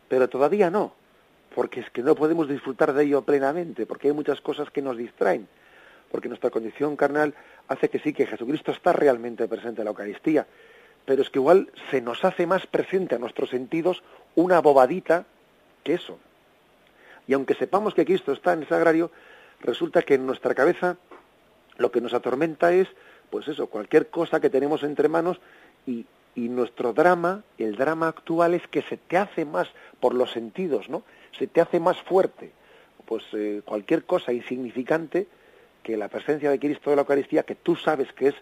Pero 0.08 0.28
todavía 0.28 0.70
no, 0.70 0.94
porque 1.54 1.80
es 1.80 1.90
que 1.90 2.02
no 2.02 2.14
podemos 2.14 2.48
disfrutar 2.48 2.92
de 2.92 3.04
ello 3.04 3.22
plenamente, 3.22 3.86
porque 3.86 4.08
hay 4.08 4.14
muchas 4.14 4.40
cosas 4.40 4.70
que 4.70 4.82
nos 4.82 4.96
distraen, 4.96 5.48
porque 6.10 6.28
nuestra 6.28 6.50
condición 6.50 6.96
carnal 6.96 7.34
hace 7.68 7.88
que 7.88 7.98
sí, 7.98 8.12
que 8.12 8.26
Jesucristo 8.26 8.72
está 8.72 8.92
realmente 8.92 9.48
presente 9.48 9.80
en 9.80 9.86
la 9.86 9.90
Eucaristía, 9.90 10.46
pero 11.04 11.22
es 11.22 11.30
que 11.30 11.38
igual 11.38 11.70
se 11.90 12.00
nos 12.00 12.24
hace 12.24 12.46
más 12.46 12.66
presente 12.66 13.14
a 13.14 13.18
nuestros 13.18 13.50
sentidos 13.50 14.02
una 14.34 14.60
bobadita 14.60 15.24
que 15.82 15.94
eso. 15.94 16.18
Y 17.26 17.34
aunque 17.34 17.54
sepamos 17.54 17.94
que 17.94 18.04
Cristo 18.04 18.32
está 18.32 18.52
en 18.52 18.60
el 18.60 18.68
sagrario, 18.68 19.10
resulta 19.60 20.02
que 20.02 20.14
en 20.14 20.26
nuestra 20.26 20.54
cabeza 20.54 20.96
lo 21.76 21.90
que 21.90 22.00
nos 22.00 22.14
atormenta 22.14 22.72
es, 22.72 22.88
pues 23.30 23.48
eso, 23.48 23.68
cualquier 23.68 24.08
cosa 24.08 24.40
que 24.40 24.50
tenemos 24.50 24.82
entre 24.82 25.08
manos 25.08 25.40
y, 25.86 26.06
y 26.34 26.48
nuestro 26.48 26.92
drama, 26.92 27.42
el 27.58 27.76
drama 27.76 28.08
actual 28.08 28.54
es 28.54 28.66
que 28.68 28.82
se 28.82 28.96
te 28.96 29.16
hace 29.16 29.44
más 29.44 29.68
por 30.00 30.14
los 30.14 30.32
sentidos, 30.32 30.88
¿no? 30.88 31.02
Se 31.38 31.46
te 31.46 31.60
hace 31.60 31.80
más 31.80 32.00
fuerte, 32.02 32.52
pues 33.06 33.24
eh, 33.32 33.62
cualquier 33.64 34.04
cosa 34.04 34.32
insignificante 34.32 35.26
que 35.82 35.96
la 35.96 36.08
presencia 36.08 36.50
de 36.50 36.58
Cristo 36.58 36.90
de 36.90 36.96
la 36.96 37.02
Eucaristía, 37.02 37.42
que 37.42 37.54
tú 37.54 37.76
sabes 37.76 38.12
que 38.12 38.28
es 38.28 38.34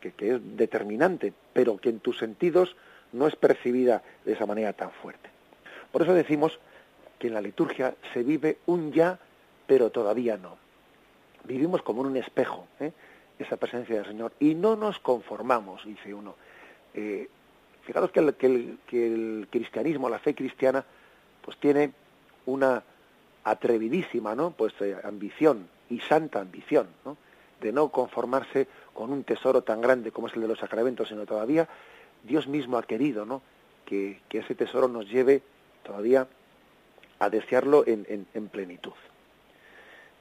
que, 0.00 0.12
es 0.34 0.56
determinante, 0.56 1.32
pero 1.52 1.76
que 1.78 1.88
en 1.88 2.00
tus 2.00 2.18
sentidos 2.18 2.76
no 3.12 3.26
es 3.26 3.36
percibida 3.36 4.02
de 4.24 4.32
esa 4.32 4.46
manera 4.46 4.72
tan 4.72 4.90
fuerte. 4.90 5.28
Por 5.90 6.02
eso 6.02 6.14
decimos 6.14 6.58
que 7.18 7.28
en 7.28 7.34
la 7.34 7.40
liturgia 7.40 7.94
se 8.12 8.22
vive 8.22 8.58
un 8.66 8.92
ya, 8.92 9.18
pero 9.66 9.90
todavía 9.90 10.36
no. 10.36 10.56
Vivimos 11.44 11.82
como 11.82 12.02
en 12.02 12.08
un 12.08 12.16
espejo, 12.16 12.66
¿eh? 12.80 12.92
esa 13.38 13.56
presencia 13.56 13.96
del 13.96 14.06
Señor, 14.06 14.32
y 14.38 14.54
no 14.54 14.76
nos 14.76 14.98
conformamos, 14.98 15.84
dice 15.84 16.12
uno. 16.12 16.34
Eh, 16.94 17.28
fijaros 17.88 18.10
que 18.10 18.20
el, 18.20 18.34
que, 18.86 19.06
el, 19.06 19.48
cristianismo, 19.50 20.10
la 20.10 20.18
fe 20.18 20.34
cristiana, 20.34 20.84
pues 21.40 21.56
tiene 21.56 21.92
una 22.44 22.82
atrevidísima, 23.44 24.34
¿no? 24.34 24.50
Pues 24.50 24.74
eh, 24.80 24.94
ambición 25.04 25.66
y 25.88 25.98
santa 26.00 26.40
ambición, 26.40 26.88
¿no? 27.06 27.16
De 27.62 27.72
no 27.72 27.88
conformarse 27.88 28.68
con 28.92 29.10
un 29.10 29.24
tesoro 29.24 29.62
tan 29.62 29.80
grande 29.80 30.12
como 30.12 30.26
es 30.26 30.34
el 30.34 30.42
de 30.42 30.48
los 30.48 30.58
sacramentos, 30.58 31.08
sino 31.08 31.24
todavía 31.24 31.66
Dios 32.24 32.46
mismo 32.46 32.76
ha 32.76 32.82
querido, 32.82 33.24
¿no? 33.24 33.40
Que, 33.86 34.20
ese 34.28 34.54
tesoro 34.54 34.86
nos 34.86 35.08
lleve 35.08 35.40
todavía 35.82 36.28
a 37.20 37.30
desearlo 37.30 37.86
en, 37.86 38.04
en, 38.10 38.26
en, 38.34 38.48
plenitud. 38.48 38.92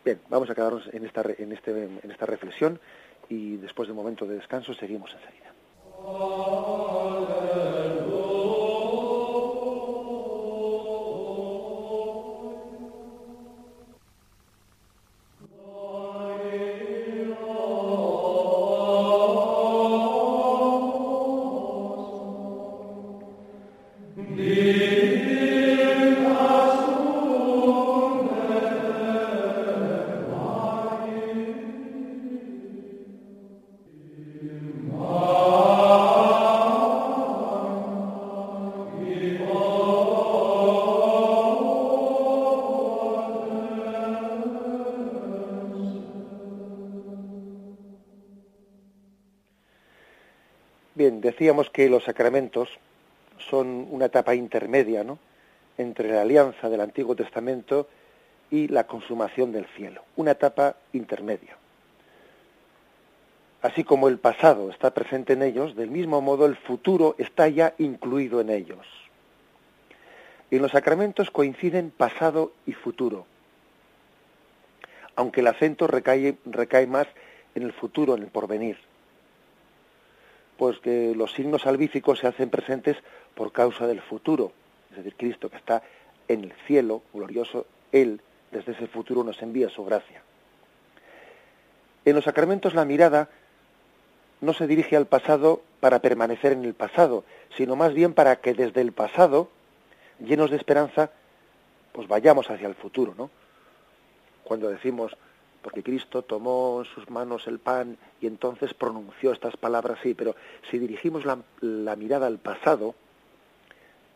Bien, 0.05 0.21
vamos 0.29 0.49
a 0.49 0.55
quedarnos 0.55 0.87
en 0.93 1.05
esta, 1.05 1.19
este, 1.21 1.83
en 1.83 2.11
esta 2.11 2.25
reflexión 2.25 2.79
y 3.27 3.57
después 3.57 3.89
de 3.89 3.91
un 3.91 3.97
momento 3.97 4.25
de 4.25 4.35
descanso 4.35 4.73
seguimos 4.73 5.13
enseguida. 5.13 5.47
Decíamos 51.37 51.69
que 51.69 51.87
los 51.87 52.03
sacramentos 52.03 52.67
son 53.37 53.87
una 53.91 54.05
etapa 54.05 54.33
intermedia, 54.33 55.03
¿no? 55.03 55.19
Entre 55.77 56.09
la 56.09 56.23
alianza 56.23 56.67
del 56.67 56.81
Antiguo 56.81 57.15
Testamento 57.15 57.87
y 58.49 58.67
la 58.69 58.87
consumación 58.87 59.51
del 59.51 59.67
cielo, 59.67 60.01
una 60.15 60.31
etapa 60.31 60.77
intermedia. 60.93 61.55
Así 63.61 63.83
como 63.83 64.07
el 64.07 64.17
pasado 64.17 64.71
está 64.71 64.95
presente 64.95 65.33
en 65.33 65.43
ellos, 65.43 65.75
del 65.75 65.91
mismo 65.91 66.21
modo 66.21 66.47
el 66.47 66.55
futuro 66.55 67.13
está 67.19 67.47
ya 67.47 67.75
incluido 67.77 68.41
en 68.41 68.49
ellos. 68.49 68.87
En 70.49 70.63
los 70.63 70.71
sacramentos 70.71 71.29
coinciden 71.29 71.91
pasado 71.91 72.51
y 72.65 72.73
futuro, 72.73 73.27
aunque 75.15 75.41
el 75.41 75.47
acento 75.47 75.85
recae, 75.85 76.35
recae 76.45 76.87
más 76.87 77.05
en 77.53 77.61
el 77.61 77.73
futuro, 77.73 78.15
en 78.15 78.23
el 78.23 78.29
porvenir 78.29 78.77
pues 80.57 80.79
que 80.79 81.13
los 81.15 81.33
signos 81.33 81.63
salvíficos 81.63 82.19
se 82.19 82.27
hacen 82.27 82.49
presentes 82.49 82.97
por 83.35 83.51
causa 83.51 83.87
del 83.87 84.01
futuro, 84.01 84.51
es 84.91 84.97
decir, 84.97 85.15
Cristo 85.15 85.49
que 85.49 85.57
está 85.57 85.83
en 86.27 86.43
el 86.43 86.53
cielo 86.65 87.03
glorioso, 87.13 87.65
Él 87.91 88.21
desde 88.51 88.71
ese 88.71 88.87
futuro 88.87 89.23
nos 89.23 89.41
envía 89.41 89.69
su 89.69 89.85
gracia. 89.85 90.21
En 92.05 92.15
los 92.15 92.23
sacramentos 92.23 92.73
la 92.73 92.85
mirada 92.85 93.29
no 94.41 94.53
se 94.53 94.67
dirige 94.67 94.95
al 94.95 95.07
pasado 95.07 95.61
para 95.79 95.99
permanecer 95.99 96.53
en 96.53 96.65
el 96.65 96.73
pasado, 96.73 97.23
sino 97.55 97.75
más 97.75 97.93
bien 97.93 98.13
para 98.13 98.37
que 98.37 98.53
desde 98.53 98.81
el 98.81 98.91
pasado, 98.91 99.49
llenos 100.19 100.49
de 100.49 100.57
esperanza, 100.57 101.11
pues 101.91 102.07
vayamos 102.07 102.49
hacia 102.49 102.67
el 102.67 102.75
futuro, 102.75 103.13
¿no? 103.17 103.29
Cuando 104.43 104.69
decimos 104.69 105.17
porque 105.67 105.83
Cristo 105.83 106.21
tomó 106.21 106.79
en 106.79 106.85
sus 106.95 107.09
manos 107.09 107.45
el 107.45 107.59
pan 107.59 107.97
y 108.21 108.27
entonces 108.27 108.73
pronunció 108.73 109.33
estas 109.33 109.57
palabras, 109.57 109.99
sí, 110.01 110.13
pero 110.13 110.33
si 110.71 110.79
dirigimos 110.79 111.25
la, 111.25 111.39
la, 111.59 111.97
mirada 111.97 112.25
al 112.25 112.37
pasado, 112.37 112.95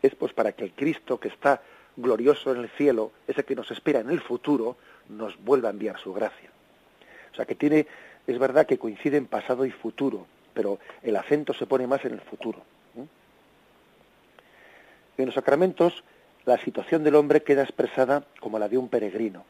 es 0.00 0.14
pues 0.14 0.32
para 0.32 0.52
que 0.52 0.64
el 0.64 0.72
Cristo 0.72 1.20
que 1.20 1.28
está 1.28 1.60
glorioso 1.94 2.52
en 2.52 2.60
el 2.60 2.70
cielo, 2.70 3.12
ese 3.26 3.44
que 3.44 3.54
nos 3.54 3.70
espera 3.70 4.00
en 4.00 4.08
el 4.08 4.22
futuro, 4.22 4.78
nos 5.10 5.36
vuelva 5.44 5.68
a 5.68 5.72
enviar 5.72 5.98
su 5.98 6.14
gracia. 6.14 6.48
O 7.30 7.34
sea 7.34 7.44
que 7.44 7.54
tiene, 7.54 7.86
es 8.26 8.38
verdad 8.38 8.64
que 8.64 8.78
coinciden 8.78 9.26
pasado 9.26 9.66
y 9.66 9.72
futuro, 9.72 10.24
pero 10.54 10.78
el 11.02 11.16
acento 11.16 11.52
se 11.52 11.66
pone 11.66 11.86
más 11.86 12.02
en 12.06 12.14
el 12.14 12.22
futuro. 12.22 12.62
En 15.18 15.26
los 15.26 15.34
sacramentos, 15.34 16.02
la 16.46 16.56
situación 16.56 17.04
del 17.04 17.16
hombre 17.16 17.42
queda 17.42 17.62
expresada 17.62 18.24
como 18.40 18.58
la 18.58 18.70
de 18.70 18.78
un 18.78 18.88
peregrino. 18.88 19.44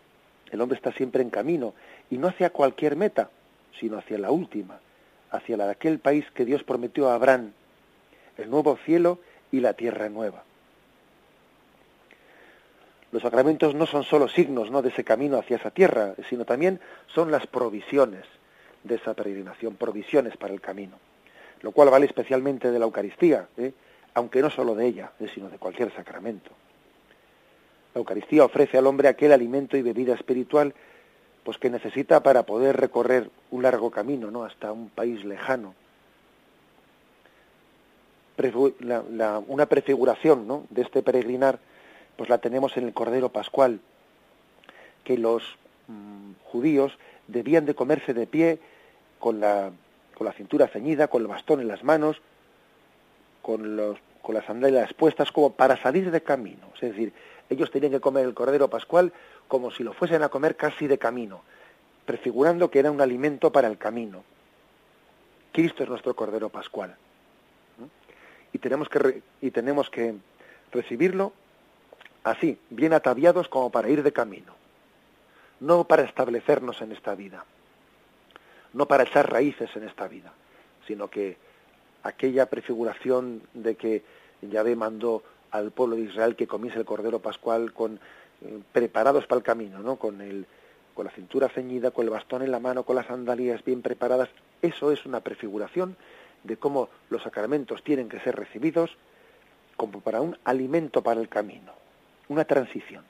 El 0.53 0.61
hombre 0.61 0.77
está 0.77 0.93
siempre 0.93 1.23
en 1.23 1.31
camino 1.31 1.75
y 2.11 2.19
no 2.19 2.29
hacia 2.29 2.51
cualquier 2.51 2.95
meta, 2.95 3.31
sino 3.81 3.99
hacia 3.99 4.19
la 4.19 4.31
última, 4.31 4.79
hacia 5.31 5.57
la 5.57 5.65
de 5.65 5.73
aquel 5.73 5.99
país 5.99 6.31
que 6.33 6.45
Dios 6.45 6.63
prometió 6.63 7.09
a 7.09 7.15
Abraham, 7.15 7.53
el 8.37 8.51
nuevo 8.51 8.77
cielo 8.85 9.19
y 9.51 9.61
la 9.61 9.73
tierra 9.73 10.11
nueva. 10.11 10.45
Los 13.13 13.23
sacramentos 13.23 13.75
no 13.75 13.87
son 13.87 14.05
solo 14.05 14.29
signos 14.29 14.71
¿no? 14.71 14.83
de 14.83 14.91
ese 14.91 15.05
camino 15.05 15.39
hacia 15.39 15.57
esa 15.57 15.71
tierra, 15.71 16.15
sino 16.29 16.45
también 16.45 16.81
son 17.07 17.31
las 17.31 17.47
provisiones 17.47 18.25
de 18.85 18.97
esa 18.97 19.15
peregrinación, 19.15 19.77
provisiones 19.77 20.37
para 20.37 20.53
el 20.53 20.61
camino, 20.61 20.99
lo 21.63 21.73
cual 21.73 21.91
vale 21.91 22.07
especialmente 22.07 22.71
de 22.71 22.79
la 22.79 22.85
Eucaristía, 22.85 23.49
¿eh? 23.57 23.73
aunque 24.15 24.43
no 24.43 24.51
solo 24.51 24.75
de 24.75 24.87
ella, 24.87 25.13
¿eh? 25.19 25.29
sino 25.35 25.49
de 25.49 25.59
cualquier 25.59 25.95
sacramento. 25.95 26.51
La 27.95 27.99
Eucaristía 27.99 28.45
ofrece 28.45 28.79
al 28.79 28.87
hombre 28.87 29.09
aquel 29.09 29.33
alimento 29.33 29.77
y 29.77 29.83
bebida 29.83 30.15
espiritual 30.15 30.75
pues 31.45 31.59
que 31.59 31.71
necesita 31.71 32.23
para 32.23 32.45
poder 32.45 32.77
recorrer 32.77 33.31
un 33.51 33.63
largo 33.63 33.91
camino, 33.91 34.31
¿no? 34.31 34.45
hasta 34.45 34.73
un 34.73 34.89
país 34.89 35.25
lejano. 35.25 35.75
Una 39.49 39.67
prefiguración 39.67 40.47
¿no? 40.47 40.65
de 40.71 40.83
este 40.83 41.03
peregrinar 41.03 41.59
pues 42.17 42.29
la 42.29 42.39
tenemos 42.39 42.77
en 42.77 42.85
el 42.85 42.93
Cordero 42.93 43.31
Pascual, 43.31 43.81
que 45.05 45.19
los 45.19 45.43
mmm, 45.89 46.33
judíos 46.45 46.99
debían 47.27 47.67
de 47.67 47.75
comerse 47.75 48.15
de 48.15 48.27
pie 48.27 48.59
con 49.19 49.41
la, 49.41 49.71
con 50.15 50.27
la 50.27 50.33
cintura 50.33 50.69
ceñida, 50.69 51.09
con 51.09 51.23
el 51.23 51.29
bastón 51.29 51.61
en 51.61 51.69
las 51.69 51.83
manos, 51.83 52.21
con, 53.41 53.77
los, 53.77 53.99
con 54.21 54.35
las 54.35 54.45
sandalias 54.45 54.93
puestas 54.95 55.33
como 55.33 55.53
para 55.53 55.81
salir 55.81 56.11
de 56.11 56.23
camino. 56.23 56.69
Es 56.75 56.81
decir, 56.81 57.13
ellos 57.53 57.71
tenían 57.71 57.93
que 57.93 58.01
comer 58.01 58.27
el 58.27 58.35
cordero 58.35 58.69
pascual 58.69 59.13
como 59.49 59.71
si 59.71 59.83
lo 59.83 59.93
fuesen 59.93 60.23
a 60.23 60.29
comer 60.29 60.57
casi 60.57 60.87
de 60.87 60.99
camino, 60.99 61.43
prefigurando 62.05 62.71
que 62.71 62.81
era 62.81 62.91
un 62.91 63.01
alimento 63.01 63.53
para 63.53 63.69
el 63.69 63.79
camino. 63.79 64.25
Cristo 65.53 65.83
es 65.83 65.89
nuestro 65.89 66.15
cordero 66.15 66.49
pascual. 66.49 66.97
Y 68.53 68.59
tenemos 68.59 68.89
que, 68.89 68.99
re, 68.99 69.23
y 69.41 69.51
tenemos 69.51 69.89
que 69.91 70.15
recibirlo 70.73 71.33
así, 72.25 72.59
bien 72.71 72.93
ataviados 72.93 73.49
como 73.49 73.71
para 73.71 73.89
ir 73.89 74.03
de 74.03 74.13
camino. 74.13 74.55
No 75.61 75.85
para 75.85 76.03
establecernos 76.03 76.81
en 76.83 76.93
esta 76.93 77.15
vida, 77.15 77.45
no 78.73 78.87
para 78.87 79.05
echar 79.05 79.31
raíces 79.31 79.71
en 79.77 79.85
esta 79.85 80.09
vida, 80.09 80.33
sino 80.87 81.09
que 81.09 81.37
aquella 82.03 82.47
prefiguración 82.47 83.43
de 83.55 83.77
que 83.77 84.03
Yahvé 84.43 84.75
mandó 84.75 85.23
al 85.53 85.71
pueblo 85.71 85.97
de 85.97 86.03
Israel 86.03 86.35
que 86.35 86.47
comiese 86.47 86.79
el 86.79 86.85
cordero 86.85 87.21
pascual 87.21 87.73
con 87.73 88.01
eh, 88.45 88.59
preparados 88.73 89.27
para 89.27 89.39
el 89.39 89.45
camino, 89.45 89.79
¿no? 89.79 89.97
Con 89.97 90.21
el 90.21 90.47
con 90.95 91.07
la 91.07 91.13
cintura 91.13 91.49
ceñida, 91.49 91.91
con 91.91 92.05
el 92.05 92.11
bastón 92.11 92.43
en 92.43 92.51
la 92.51 92.61
mano, 92.61 92.85
con 92.85 92.97
las 92.97 93.07
sandalias 93.07 93.65
bien 93.65 93.81
preparadas. 93.81 94.29
Eso 94.61 94.93
es 94.93 95.07
una 95.07 95.21
prefiguración 95.21 95.97
de 96.45 96.57
cómo 96.57 96.89
los 97.09 97.23
sacramentos 97.23 97.83
tienen 97.83 98.09
que 98.09 98.21
ser 98.21 98.37
recibidos 98.37 98.91
como 99.77 100.01
para 100.01 100.21
un 100.21 100.37
alimento 100.45 101.03
para 101.03 101.21
el 101.21 101.29
camino, 101.29 101.73
una 102.29 102.45
transición. 102.45 103.05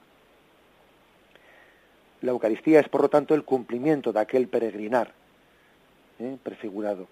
La 2.21 2.31
Eucaristía 2.31 2.79
es, 2.79 2.87
por 2.87 3.01
lo 3.01 3.09
tanto, 3.09 3.35
el 3.35 3.43
cumplimiento 3.43 4.13
de 4.13 4.21
aquel 4.21 4.47
peregrinar 4.47 5.11
¿eh? 6.19 6.37
prefigurado 6.41 7.07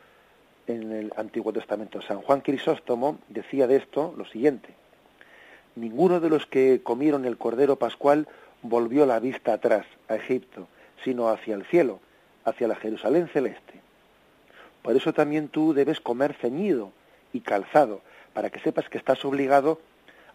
en 0.68 0.92
el 0.94 1.14
Antiguo 1.18 1.52
Testamento. 1.52 2.02
San 2.02 2.22
Juan 2.22 2.42
Crisóstomo 2.42 3.20
decía 3.28 3.68
de 3.68 3.76
esto 3.76 4.14
lo 4.16 4.26
siguiente, 4.26 4.74
ninguno 5.76 6.20
de 6.20 6.30
los 6.30 6.46
que 6.46 6.82
comieron 6.84 7.26
el 7.26 7.38
Cordero 7.38 7.76
Pascual 7.76 8.28
volvió 8.62 9.06
la 9.06 9.20
vista 9.20 9.54
atrás 9.54 9.86
a 10.08 10.16
Egipto, 10.16 10.68
sino 11.04 11.30
hacia 11.30 11.56
el 11.56 11.66
cielo, 11.66 12.00
hacia 12.46 12.68
la 12.68 12.76
Jerusalén 12.76 13.28
celeste. 13.28 13.82
Por 14.82 14.96
eso 14.96 15.14
también 15.14 15.48
tú 15.48 15.74
debes 15.74 16.00
comer 16.00 16.34
ceñido 16.34 16.92
y 17.34 17.42
calzado, 17.42 18.02
para 18.34 18.50
que 18.50 18.60
sepas 18.60 18.90
que 18.90 18.98
estás 18.98 19.24
obligado 19.26 19.80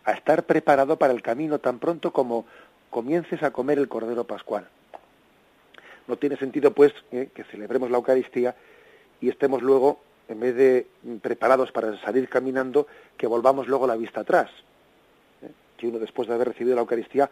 a 0.05 0.13
estar 0.13 0.45
preparado 0.45 0.99
para 0.99 1.13
el 1.13 1.23
camino 1.23 1.59
tan 1.59 1.79
pronto 1.79 2.13
como 2.13 2.47
comiences 2.91 3.43
a 3.43 3.51
comer 3.51 3.79
el 3.79 3.89
Cordero 3.89 4.25
Pascual. 4.25 4.69
No 6.07 6.17
tiene 6.17 6.37
sentido, 6.37 6.73
pues, 6.73 6.93
eh, 7.11 7.31
que 7.35 7.45
celebremos 7.45 7.91
la 7.91 7.97
Eucaristía 7.97 8.55
y 9.21 9.29
estemos 9.29 9.63
luego, 9.63 10.01
en 10.29 10.41
vez 10.41 10.55
de 10.55 10.87
preparados 11.21 11.73
para 11.73 12.01
salir 12.03 12.29
caminando, 12.29 12.87
que 13.17 13.27
volvamos 13.27 13.67
luego 13.67 13.87
la 13.87 13.97
vista 13.97 14.21
atrás. 14.21 14.51
Que 15.77 15.87
uno, 15.89 15.99
después 15.99 16.29
de 16.29 16.35
haber 16.35 16.49
recibido 16.49 16.75
la 16.75 16.83
Eucaristía, 16.83 17.31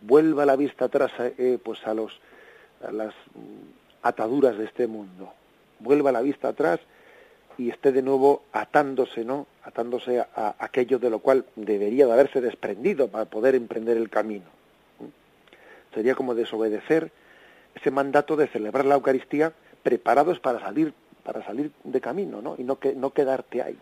vuelva 0.00 0.46
la 0.46 0.56
vista 0.56 0.86
atrás 0.86 1.12
eh, 1.18 1.58
pues 1.62 1.86
a, 1.86 1.94
los, 1.94 2.20
a 2.86 2.92
las 2.92 3.14
ataduras 4.02 4.56
de 4.58 4.64
este 4.64 4.86
mundo. 4.86 5.32
Vuelva 5.80 6.12
la 6.12 6.20
vista 6.22 6.48
atrás 6.48 6.80
y 7.56 7.70
esté 7.70 7.92
de 7.92 8.02
nuevo 8.02 8.42
atándose, 8.52 9.24
¿no? 9.24 9.46
Atándose 9.62 10.20
a, 10.20 10.54
aquello 10.58 10.98
de 10.98 11.10
lo 11.10 11.20
cual 11.20 11.44
debería 11.56 12.06
de 12.06 12.12
haberse 12.12 12.40
desprendido 12.40 13.08
para 13.08 13.24
poder 13.26 13.54
emprender 13.54 13.96
el 13.96 14.10
camino. 14.10 14.46
Sería 15.94 16.14
como 16.14 16.34
desobedecer 16.34 17.12
ese 17.74 17.90
mandato 17.90 18.36
de 18.36 18.48
celebrar 18.48 18.84
la 18.84 18.96
Eucaristía 18.96 19.52
preparados 19.82 20.40
para 20.40 20.60
salir 20.60 20.92
para 21.24 21.42
salir 21.42 21.72
de 21.84 22.00
camino, 22.02 22.42
¿no? 22.42 22.54
Y 22.58 22.64
no 22.64 22.78
que 22.78 22.94
no 22.94 23.10
quedarte 23.10 23.62
ahí, 23.62 23.78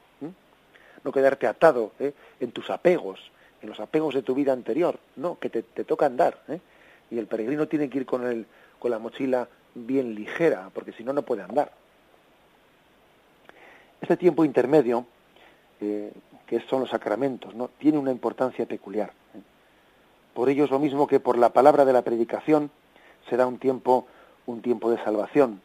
no 1.03 1.11
quedarte 1.11 1.49
atado 1.49 1.91
¿eh? 1.99 2.15
en 2.39 2.53
tus 2.53 2.71
apegos, 2.71 3.32
en 3.63 3.69
los 3.69 3.81
apegos 3.81 4.15
de 4.15 4.23
tu 4.23 4.35
vida 4.35 4.53
anterior, 4.53 4.99
no, 5.17 5.39
que 5.39 5.49
te, 5.49 5.63
toca 5.63 6.07
andar, 6.07 6.43
¿eh? 6.49 6.61
Y 7.11 7.19
el 7.19 7.27
peregrino 7.27 7.69
tiene 7.69 7.89
que 7.89 7.99
ir 7.99 8.07
con 8.07 8.27
el 8.27 8.47
con 8.83 8.91
la 8.91 8.99
mochila 8.99 9.47
bien 9.77 10.17
ligera, 10.17 10.69
porque 10.75 10.91
si 10.93 11.05
no 11.05 11.13
no 11.13 11.23
puede 11.23 11.43
andar. 11.43 11.71
Este 14.01 14.17
tiempo 14.17 14.45
intermedio, 14.45 15.07
eh, 15.81 16.13
que 16.47 16.59
son 16.63 16.81
los 16.81 16.91
sacramentos, 16.91 17.55
¿no? 17.55 17.69
tiene 17.79 17.99
una 17.99 18.11
importancia 18.11 18.67
peculiar. 18.67 19.13
¿eh? 19.37 19.41
Por 20.35 20.49
ello 20.49 20.65
es 20.65 20.71
lo 20.73 20.81
mismo 20.81 21.07
que 21.07 21.21
por 21.21 21.39
la 21.39 21.53
palabra 21.53 21.85
de 21.85 21.93
la 21.93 22.03
predicación 22.03 22.73
se 23.31 23.37
da 23.37 23.47
un 23.47 23.61
tiempo, 23.61 24.09
un 24.47 24.63
tiempo 24.63 24.91
de 24.91 25.01
salvación. 25.05 25.61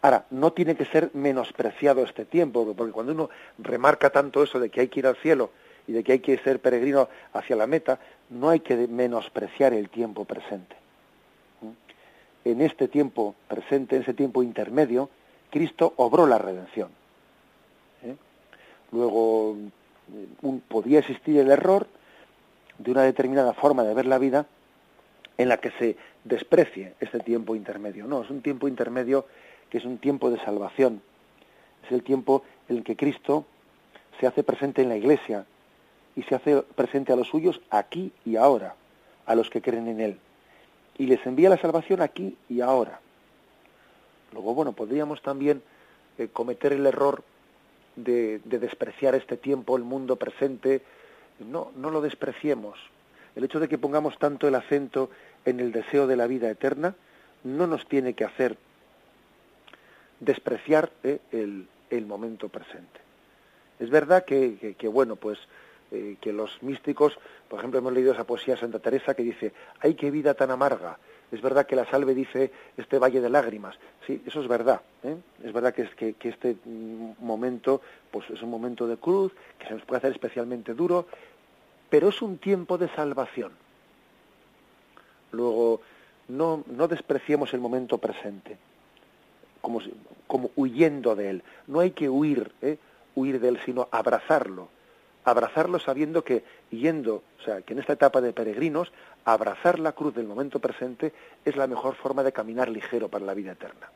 Ahora, 0.00 0.24
no 0.30 0.54
tiene 0.54 0.74
que 0.74 0.86
ser 0.86 1.10
menospreciado 1.12 2.02
este 2.02 2.24
tiempo, 2.24 2.72
porque 2.74 2.92
cuando 2.92 3.12
uno 3.12 3.28
remarca 3.58 4.08
tanto 4.08 4.42
eso 4.42 4.58
de 4.58 4.70
que 4.70 4.80
hay 4.80 4.88
que 4.88 5.00
ir 5.00 5.06
al 5.06 5.16
cielo 5.16 5.50
y 5.86 5.92
de 5.92 6.04
que 6.04 6.12
hay 6.12 6.18
que 6.20 6.38
ser 6.38 6.60
peregrino 6.60 7.08
hacia 7.32 7.56
la 7.56 7.66
meta, 7.66 7.98
no 8.30 8.50
hay 8.50 8.60
que 8.60 8.76
menospreciar 8.86 9.72
el 9.72 9.88
tiempo 9.88 10.24
presente. 10.24 10.76
¿Mm? 11.60 12.48
En 12.48 12.60
este 12.60 12.88
tiempo 12.88 13.34
presente, 13.48 13.96
en 13.96 14.02
ese 14.02 14.14
tiempo 14.14 14.42
intermedio, 14.42 15.10
Cristo 15.50 15.92
obró 15.96 16.26
la 16.26 16.38
redención. 16.38 16.90
Luego 18.90 19.56
un, 20.42 20.60
podía 20.68 20.98
existir 20.98 21.38
el 21.38 21.50
error 21.50 21.86
de 22.78 22.90
una 22.90 23.02
determinada 23.02 23.54
forma 23.54 23.84
de 23.84 23.94
ver 23.94 24.06
la 24.06 24.18
vida 24.18 24.46
en 25.38 25.48
la 25.48 25.58
que 25.58 25.70
se 25.72 25.96
desprecie 26.24 26.94
este 27.00 27.20
tiempo 27.20 27.54
intermedio. 27.54 28.06
No, 28.06 28.22
es 28.22 28.30
un 28.30 28.42
tiempo 28.42 28.68
intermedio 28.68 29.26
que 29.70 29.78
es 29.78 29.84
un 29.84 29.98
tiempo 29.98 30.30
de 30.30 30.38
salvación. 30.40 31.00
Es 31.86 31.92
el 31.92 32.02
tiempo 32.02 32.42
en 32.68 32.78
el 32.78 32.84
que 32.84 32.96
Cristo 32.96 33.46
se 34.20 34.26
hace 34.26 34.42
presente 34.42 34.82
en 34.82 34.88
la 34.88 34.96
iglesia 34.96 35.46
y 36.16 36.22
se 36.24 36.34
hace 36.34 36.62
presente 36.62 37.12
a 37.12 37.16
los 37.16 37.28
suyos 37.28 37.60
aquí 37.70 38.12
y 38.24 38.36
ahora, 38.36 38.74
a 39.26 39.34
los 39.34 39.50
que 39.50 39.62
creen 39.62 39.88
en 39.88 40.00
Él. 40.00 40.18
Y 40.98 41.06
les 41.06 41.24
envía 41.26 41.48
la 41.48 41.56
salvación 41.56 42.02
aquí 42.02 42.36
y 42.48 42.60
ahora. 42.60 43.00
Luego, 44.32 44.54
bueno, 44.54 44.72
podríamos 44.72 45.22
también 45.22 45.62
eh, 46.18 46.28
cometer 46.32 46.72
el 46.72 46.86
error 46.86 47.22
de, 47.96 48.40
despreciar 48.44 49.14
este 49.14 49.36
tiempo, 49.36 49.76
el 49.76 49.84
mundo 49.84 50.16
presente. 50.16 50.82
No, 51.38 51.72
no 51.76 51.90
lo 51.90 52.00
despreciemos. 52.00 52.78
El 53.34 53.44
hecho 53.44 53.60
de 53.60 53.68
que 53.68 53.78
pongamos 53.78 54.18
tanto 54.18 54.46
el 54.48 54.54
acento 54.54 55.10
en 55.44 55.60
el 55.60 55.72
deseo 55.72 56.06
de 56.06 56.16
la 56.16 56.26
vida 56.26 56.50
eterna 56.50 56.94
no 57.44 57.66
nos 57.66 57.86
tiene 57.86 58.14
que 58.14 58.24
hacer 58.24 58.56
despreciar 60.20 60.92
eh, 61.02 61.18
el, 61.32 61.66
el, 61.90 62.06
momento 62.06 62.48
presente. 62.48 63.00
Es 63.80 63.90
verdad 63.90 64.24
que, 64.24 64.76
que, 64.78 64.88
bueno, 64.88 65.16
pues 65.16 65.38
eh, 65.92 66.16
que 66.22 66.32
los 66.32 66.62
místicos, 66.62 67.18
por 67.48 67.58
ejemplo, 67.58 67.78
hemos 67.78 67.92
leído 67.92 68.14
esa 68.14 68.24
poesía 68.24 68.54
de 68.54 68.60
Santa 68.60 68.78
Teresa 68.78 69.12
que 69.12 69.22
dice, 69.22 69.52
¡ay, 69.80 69.94
qué 69.94 70.10
vida 70.10 70.32
tan 70.32 70.50
amarga! 70.50 70.98
Es 71.30 71.42
verdad 71.42 71.66
que 71.66 71.76
la 71.76 71.84
salve 71.84 72.14
dice 72.14 72.50
este 72.78 72.98
valle 72.98 73.20
de 73.20 73.28
lágrimas. 73.28 73.76
Sí, 74.06 74.22
eso 74.26 74.40
es 74.40 74.48
verdad. 74.48 74.80
¿eh? 75.02 75.16
Es 75.44 75.52
verdad 75.52 75.74
que, 75.74 75.82
es, 75.82 75.94
que, 75.94 76.14
este 76.22 76.56
momento 77.20 77.82
pues 78.10 78.28
es 78.30 78.40
un 78.42 78.50
momento 78.50 78.86
de 78.86 78.96
cruz, 78.96 79.32
que 79.58 79.66
se 79.66 79.74
nos 79.74 79.84
puede 79.84 79.98
hacer 79.98 80.12
especialmente 80.12 80.72
duro, 80.72 81.06
pero 81.90 82.08
es 82.08 82.22
un 82.22 82.38
tiempo 82.38 82.78
de 82.78 82.88
salvación. 82.88 83.52
Luego, 85.30 85.82
no, 86.28 86.64
no 86.68 86.88
despreciemos 86.88 87.52
el 87.52 87.60
momento 87.60 87.98
presente, 87.98 88.56
como, 89.60 89.82
como 90.26 90.50
huyendo 90.56 91.14
de 91.16 91.30
él. 91.30 91.42
No 91.66 91.80
hay 91.80 91.90
que 91.90 92.08
huir, 92.08 92.50
¿eh? 92.62 92.78
huir 93.14 93.40
de 93.40 93.48
él, 93.48 93.60
sino 93.66 93.88
abrazarlo 93.90 94.68
abrazarlo 95.24 95.78
sabiendo 95.78 96.24
que 96.24 96.44
yendo, 96.70 97.22
o 97.40 97.42
sea, 97.44 97.62
que 97.62 97.72
en 97.72 97.78
esta 97.78 97.92
etapa 97.92 98.20
de 98.20 98.32
peregrinos, 98.32 98.92
abrazar 99.24 99.78
la 99.78 99.92
cruz 99.92 100.14
del 100.14 100.26
momento 100.26 100.58
presente 100.58 101.12
es 101.44 101.56
la 101.56 101.66
mejor 101.66 101.94
forma 101.94 102.22
de 102.22 102.32
caminar 102.32 102.68
ligero 102.68 103.08
para 103.08 103.24
la 103.24 103.34
vida 103.34 103.52
eterna. 103.52 103.90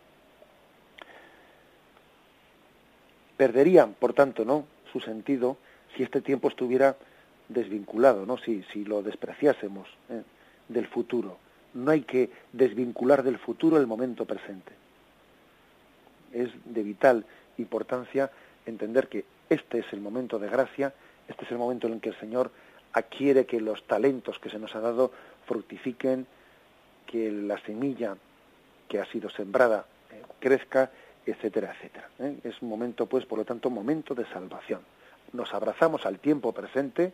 Perderían, 3.37 3.95
por 3.95 4.13
tanto, 4.15 4.45
¿no? 4.45 4.67
su 4.93 5.01
sentido 5.01 5.57
si 5.95 6.03
este 6.03 6.21
tiempo 6.21 6.49
estuviera 6.49 6.97
desvinculado, 7.49 8.27
¿no? 8.27 8.39
Si, 8.39 8.63
si 8.73 8.85
lo 8.85 9.03
despreciásemos 9.03 9.89
¿eh? 10.11 10.23
del 10.69 10.87
futuro. 10.87 11.39
No 11.75 11.91
hay 11.91 12.03
que 12.03 12.31
desvincular 12.53 13.23
del 13.23 13.39
futuro 13.39 13.77
el 13.77 13.87
momento 13.87 14.25
presente. 14.25 14.73
Es 16.33 16.51
de 16.65 16.83
vital 16.83 17.25
importancia 17.59 18.31
entender 18.65 19.09
que 19.09 19.25
este 19.49 19.81
es 19.81 19.87
el 19.93 20.01
momento 20.01 20.39
de 20.39 20.49
gracia 20.49 20.93
este 21.29 21.45
es 21.45 21.51
el 21.51 21.59
momento 21.59 21.87
en 21.87 21.95
el 21.95 22.01
que 22.01 22.11
el 22.11 22.21
Señor 22.21 22.51
adquiere 22.93 23.47
que 23.47 23.61
los 23.61 23.83
talentos 23.87 24.39
que 24.39 24.51
se 24.51 24.59
nos 24.59 24.75
ha 24.75 24.81
dado 24.81 25.13
fructifiquen, 25.47 26.27
que 27.07 27.31
la 27.31 27.59
semilla 27.61 28.17
que 28.89 29.01
ha 29.01 29.07
sido 29.07 29.29
sembrada 29.31 29.87
eh, 30.11 30.23
crezca, 30.41 30.91
etcétera, 31.25 31.75
etcétera. 31.75 32.09
¿eh? 32.21 32.39
Es 32.45 32.63
un 32.63 32.69
momento, 32.69 33.07
pues, 33.07 33.27
por 33.27 33.39
lo 33.39 33.45
tanto, 33.45 33.69
momento 33.71 34.15
de 34.15 34.25
salvación. 34.27 34.81
Nos 35.33 35.53
abrazamos 35.53 36.07
al 36.07 36.19
tiempo 36.19 36.53
presente 36.53 37.13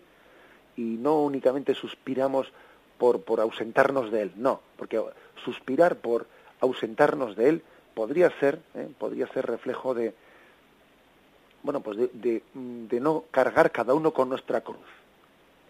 y 0.77 0.83
no 0.83 1.21
únicamente 1.23 1.75
suspiramos 1.75 2.53
por, 2.99 3.23
por 3.23 3.41
ausentarnos 3.41 4.11
de 4.13 4.23
él, 4.23 4.33
no, 4.37 4.61
porque 4.77 5.03
suspirar 5.45 5.97
por 5.97 6.27
ausentarnos 6.61 7.37
de 7.37 7.49
él 7.49 7.63
podría 7.95 8.31
ser, 8.39 8.61
¿eh? 8.75 8.89
podría 8.99 9.27
ser 9.29 9.47
reflejo 9.47 9.95
de, 9.95 10.15
bueno, 11.63 11.81
pues 11.81 11.97
de, 11.97 12.43
de, 12.55 13.01
no 13.01 13.25
cargar 13.31 13.71
cada 13.71 13.95
uno 13.95 14.13
con 14.13 14.29
nuestra 14.29 14.61
cruz 14.63 14.79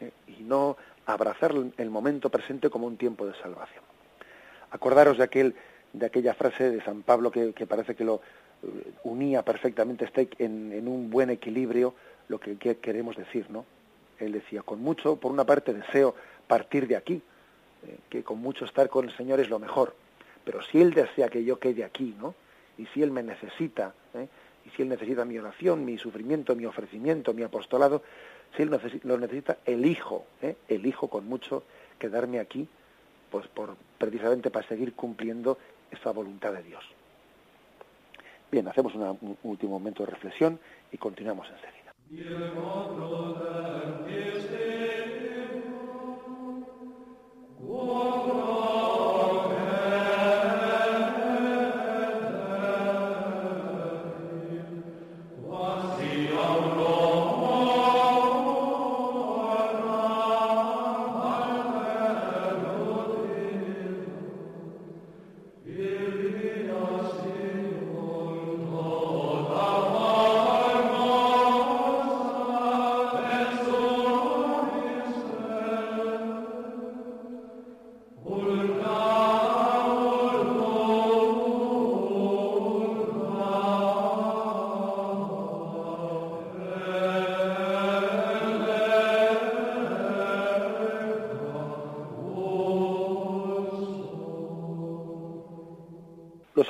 ¿eh? 0.00 0.10
y 0.26 0.42
no 0.42 0.76
abrazar 1.06 1.52
el 1.76 1.90
momento 1.90 2.30
presente 2.30 2.70
como 2.70 2.86
un 2.86 2.96
tiempo 2.96 3.26
de 3.26 3.34
salvación. 3.34 3.84
Acordaros 4.70 5.18
de 5.18 5.24
aquel 5.24 5.54
de 5.92 6.06
aquella 6.06 6.34
frase 6.34 6.70
de 6.70 6.82
San 6.82 7.02
Pablo 7.02 7.30
que, 7.30 7.52
parece 7.66 7.94
que 7.94 8.04
lo 8.04 8.22
eh, 8.62 8.92
unía 9.04 9.42
perfectamente 9.42 10.04
está 10.06 10.22
en, 10.22 10.72
en, 10.72 10.88
un 10.88 11.10
buen 11.10 11.30
equilibrio 11.30 11.94
lo 12.28 12.40
que, 12.40 12.56
queremos 12.56 13.16
decir, 13.16 13.50
¿no? 13.50 13.66
Él 14.18 14.32
decía, 14.32 14.62
con 14.62 14.80
mucho, 14.80 15.16
por 15.16 15.32
una 15.32 15.44
parte 15.44 15.74
deseo 15.74 16.14
partir 16.46 16.86
de 16.86 16.96
aquí, 16.96 17.20
eh, 17.86 17.98
que 18.08 18.22
con 18.22 18.38
mucho 18.38 18.64
estar 18.64 18.88
con 18.88 19.08
el 19.08 19.16
Señor 19.16 19.40
es 19.40 19.50
lo 19.50 19.58
mejor, 19.58 19.94
pero 20.44 20.62
si 20.62 20.80
Él 20.80 20.94
desea 20.94 21.28
que 21.28 21.44
yo 21.44 21.58
quede 21.58 21.84
aquí, 21.84 22.14
¿no? 22.18 22.34
Y 22.78 22.86
si 22.86 23.02
Él 23.02 23.10
me 23.10 23.22
necesita, 23.22 23.94
¿eh? 24.14 24.28
Y 24.64 24.70
si 24.70 24.82
Él 24.82 24.88
necesita 24.88 25.24
mi 25.24 25.38
oración, 25.38 25.84
mi 25.84 25.98
sufrimiento, 25.98 26.54
mi 26.54 26.66
ofrecimiento, 26.66 27.34
mi 27.34 27.42
apostolado, 27.42 28.02
si 28.56 28.62
Él 28.62 28.70
lo 29.04 29.18
necesita, 29.18 29.58
elijo, 29.64 30.26
¿eh? 30.40 30.56
elijo 30.68 31.08
con 31.08 31.26
mucho 31.26 31.64
quedarme 31.98 32.40
aquí 32.40 32.68
pues 33.30 33.48
por 33.48 33.76
precisamente 33.96 34.50
para 34.50 34.68
seguir 34.68 34.92
cumpliendo 34.94 35.58
esa 35.90 36.10
voluntad 36.10 36.52
de 36.52 36.62
Dios. 36.62 36.84
Bien, 38.50 38.68
hacemos 38.68 38.94
un 38.94 39.38
último 39.44 39.72
momento 39.72 40.04
de 40.04 40.10
reflexión 40.10 40.60
y 40.92 40.98
continuamos 40.98 41.48
enseguida. 41.48 41.94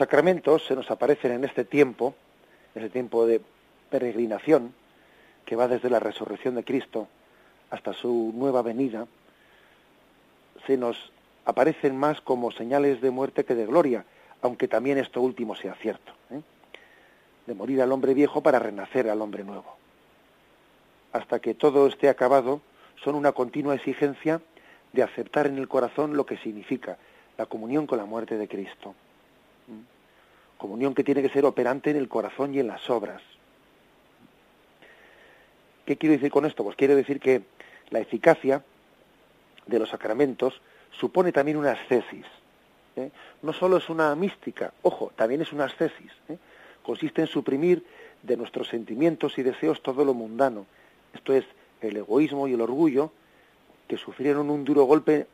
Sacramentos 0.02 0.66
se 0.66 0.74
nos 0.74 0.90
aparecen 0.90 1.30
en 1.30 1.44
este 1.44 1.64
tiempo, 1.64 2.16
ese 2.74 2.90
tiempo 2.90 3.24
de 3.24 3.40
peregrinación, 3.88 4.74
que 5.44 5.54
va 5.54 5.68
desde 5.68 5.90
la 5.90 6.00
resurrección 6.00 6.56
de 6.56 6.64
Cristo 6.64 7.06
hasta 7.70 7.92
su 7.92 8.32
nueva 8.34 8.62
venida, 8.62 9.06
se 10.66 10.76
nos 10.76 11.12
aparecen 11.44 11.96
más 11.96 12.20
como 12.20 12.50
señales 12.50 13.00
de 13.00 13.12
muerte 13.12 13.44
que 13.44 13.54
de 13.54 13.64
gloria, 13.64 14.04
aunque 14.40 14.66
también 14.66 14.98
esto 14.98 15.20
último 15.20 15.54
sea 15.54 15.74
cierto, 15.74 16.12
¿eh? 16.32 16.40
de 17.46 17.54
morir 17.54 17.80
al 17.80 17.92
hombre 17.92 18.12
viejo 18.12 18.40
para 18.42 18.58
renacer 18.58 19.08
al 19.08 19.22
hombre 19.22 19.44
nuevo. 19.44 19.76
Hasta 21.12 21.38
que 21.38 21.54
todo 21.54 21.86
esté 21.86 22.08
acabado, 22.08 22.60
son 23.04 23.14
una 23.14 23.30
continua 23.30 23.76
exigencia 23.76 24.40
de 24.92 25.04
aceptar 25.04 25.46
en 25.46 25.58
el 25.58 25.68
corazón 25.68 26.16
lo 26.16 26.26
que 26.26 26.38
significa 26.38 26.98
la 27.38 27.46
comunión 27.46 27.86
con 27.86 27.98
la 27.98 28.04
muerte 28.04 28.36
de 28.36 28.48
Cristo 28.48 28.96
comunión 30.58 30.94
que 30.94 31.04
tiene 31.04 31.22
que 31.22 31.28
ser 31.28 31.44
operante 31.44 31.90
en 31.90 31.96
el 31.96 32.08
corazón 32.08 32.54
y 32.54 32.60
en 32.60 32.68
las 32.68 32.88
obras. 32.88 33.20
¿Qué 35.84 35.96
quiero 35.96 36.12
decir 36.14 36.30
con 36.30 36.46
esto? 36.46 36.62
Pues 36.62 36.76
quiero 36.76 36.94
decir 36.94 37.18
que 37.18 37.42
la 37.90 37.98
eficacia 37.98 38.62
de 39.66 39.78
los 39.78 39.90
sacramentos 39.90 40.60
supone 40.92 41.32
también 41.32 41.56
una 41.56 41.72
ascesis. 41.72 42.26
¿eh? 42.96 43.10
No 43.42 43.52
solo 43.52 43.78
es 43.78 43.88
una 43.88 44.14
mística, 44.14 44.72
ojo, 44.82 45.12
también 45.16 45.42
es 45.42 45.52
una 45.52 45.64
ascesis. 45.64 46.12
¿eh? 46.28 46.38
Consiste 46.82 47.22
en 47.22 47.26
suprimir 47.26 47.84
de 48.22 48.36
nuestros 48.36 48.68
sentimientos 48.68 49.38
y 49.38 49.42
deseos 49.42 49.82
todo 49.82 50.04
lo 50.04 50.14
mundano. 50.14 50.66
Esto 51.12 51.32
es 51.34 51.44
el 51.80 51.96
egoísmo 51.96 52.46
y 52.46 52.54
el 52.54 52.60
orgullo 52.60 53.10
que 53.88 53.96
sufrieron 53.96 54.48
un 54.50 54.64
duro 54.64 54.84
golpe 54.84 55.26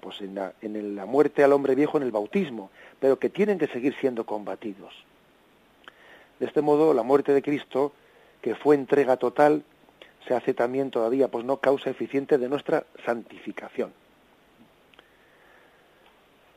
pues 0.00 0.20
en 0.20 0.34
la, 0.34 0.54
en 0.62 0.96
la 0.96 1.06
muerte 1.06 1.44
al 1.44 1.52
hombre 1.52 1.74
viejo 1.74 1.98
en 1.98 2.04
el 2.04 2.10
bautismo, 2.10 2.70
pero 2.98 3.18
que 3.18 3.30
tienen 3.30 3.58
que 3.58 3.68
seguir 3.68 3.94
siendo 4.00 4.24
combatidos. 4.24 4.94
De 6.38 6.46
este 6.46 6.62
modo, 6.62 6.94
la 6.94 7.02
muerte 7.02 7.32
de 7.32 7.42
Cristo, 7.42 7.92
que 8.40 8.54
fue 8.54 8.74
entrega 8.74 9.16
total, 9.16 9.62
se 10.26 10.34
hace 10.34 10.54
también 10.54 10.90
todavía, 10.90 11.28
pues 11.28 11.44
no 11.44 11.58
causa 11.58 11.90
eficiente 11.90 12.38
de 12.38 12.48
nuestra 12.48 12.84
santificación. 13.04 13.92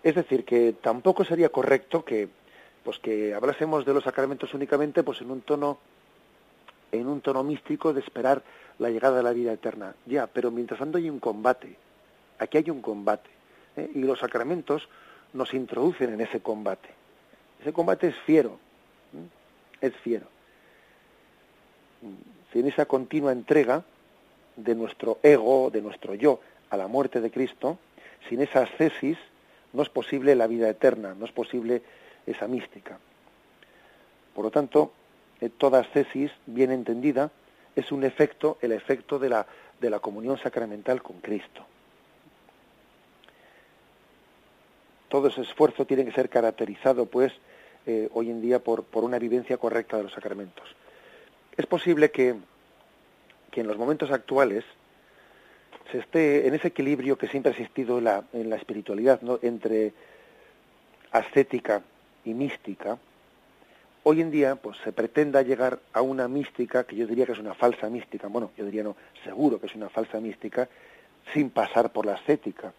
Es 0.03 0.15
decir, 0.15 0.43
que 0.43 0.73
tampoco 0.73 1.23
sería 1.23 1.49
correcto 1.49 2.03
que, 2.03 2.27
pues 2.83 2.99
que 2.99 3.33
hablásemos 3.33 3.85
de 3.85 3.93
los 3.93 4.03
sacramentos 4.03 4.53
únicamente, 4.53 5.01
pues 5.03 5.21
en 5.21 5.31
un 5.31 5.41
tono, 5.41 5.79
en 6.91 7.07
un 7.07 7.21
tono 7.21 7.43
místico 7.43 7.93
de 7.93 8.01
esperar 8.01 8.43
la 8.79 8.89
llegada 8.89 9.17
de 9.17 9.23
la 9.23 9.31
vida 9.31 9.53
eterna. 9.53 9.95
Ya, 10.05 10.27
pero 10.27 10.51
mientras 10.51 10.79
tanto 10.79 10.97
hay 10.97 11.09
un 11.09 11.19
combate. 11.19 11.77
Aquí 12.39 12.57
hay 12.57 12.69
un 12.69 12.81
combate. 12.81 13.29
¿eh? 13.77 13.89
Y 13.95 13.99
los 13.99 14.19
sacramentos 14.19 14.87
nos 15.33 15.53
introducen 15.53 16.13
en 16.13 16.21
ese 16.21 16.41
combate. 16.41 16.89
Ese 17.61 17.73
combate 17.73 18.07
es 18.07 18.15
fiero, 18.25 18.59
es 19.79 19.95
fiero. 19.97 20.27
Sin 22.51 22.67
esa 22.67 22.85
continua 22.85 23.31
entrega 23.31 23.83
de 24.55 24.75
nuestro 24.75 25.19
ego, 25.23 25.69
de 25.71 25.81
nuestro 25.81 26.13
yo, 26.13 26.39
a 26.69 26.77
la 26.77 26.87
muerte 26.87 27.21
de 27.21 27.31
Cristo, 27.31 27.79
sin 28.27 28.41
esa 28.41 28.63
ascesis, 28.63 29.17
no 29.71 29.81
es 29.81 29.89
posible 29.89 30.35
la 30.35 30.47
vida 30.47 30.69
eterna, 30.69 31.15
no 31.17 31.25
es 31.25 31.31
posible 31.31 31.81
esa 32.25 32.47
mística. 32.47 32.99
Por 34.35 34.45
lo 34.45 34.51
tanto, 34.51 34.93
eh, 35.41 35.49
toda 35.49 35.79
ascesis, 35.79 36.31
bien 36.45 36.71
entendida, 36.71 37.31
es 37.75 37.91
un 37.91 38.03
efecto, 38.03 38.57
el 38.61 38.71
efecto 38.71 39.19
de 39.19 39.29
la, 39.29 39.45
de 39.79 39.89
la 39.89 39.99
comunión 39.99 40.37
sacramental 40.37 41.01
con 41.01 41.19
Cristo. 41.19 41.65
Todo 45.13 45.27
ese 45.27 45.41
esfuerzo 45.41 45.85
tiene 45.85 46.05
que 46.05 46.11
ser 46.11 46.27
caracterizado, 46.27 47.05
pues, 47.05 47.31
eh, 47.85 48.09
hoy 48.15 48.31
en 48.31 48.41
día 48.41 48.57
por, 48.57 48.83
por, 48.83 49.03
una 49.03 49.19
vivencia 49.19 49.57
correcta 49.57 49.95
de 49.95 50.01
los 50.01 50.11
sacramentos. 50.11 50.65
Es 51.55 51.67
posible 51.67 52.09
que, 52.09 52.33
que 53.51 53.61
en 53.61 53.67
los 53.67 53.77
momentos 53.77 54.09
actuales 54.09 54.63
se 55.91 55.99
esté 55.99 56.47
en 56.47 56.55
ese 56.55 56.69
equilibrio 56.69 57.15
que 57.15 57.27
siempre 57.27 57.51
ha 57.51 57.55
existido 57.55 57.99
en 57.99 58.05
la, 58.05 58.23
en 58.33 58.49
la 58.49 58.55
espiritualidad, 58.55 59.21
¿no? 59.21 59.37
entre 59.43 59.93
ascética 61.11 61.83
y 62.25 62.33
mística, 62.33 62.97
hoy 64.01 64.19
en 64.19 64.31
día 64.31 64.55
pues 64.55 64.77
se 64.83 64.91
pretenda 64.93 65.43
llegar 65.43 65.77
a 65.93 66.01
una 66.01 66.27
mística 66.27 66.85
que 66.85 66.95
yo 66.95 67.05
diría 67.05 67.27
que 67.27 67.33
es 67.33 67.39
una 67.39 67.53
falsa 67.53 67.87
mística, 67.87 68.29
bueno, 68.29 68.49
yo 68.57 68.65
diría 68.65 68.81
no, 68.81 68.95
seguro 69.23 69.59
que 69.59 69.67
es 69.67 69.75
una 69.75 69.89
falsa 69.89 70.19
mística, 70.19 70.67
sin 71.35 71.51
pasar 71.51 71.91
por 71.91 72.07
la 72.07 72.13
ascética. 72.13 72.73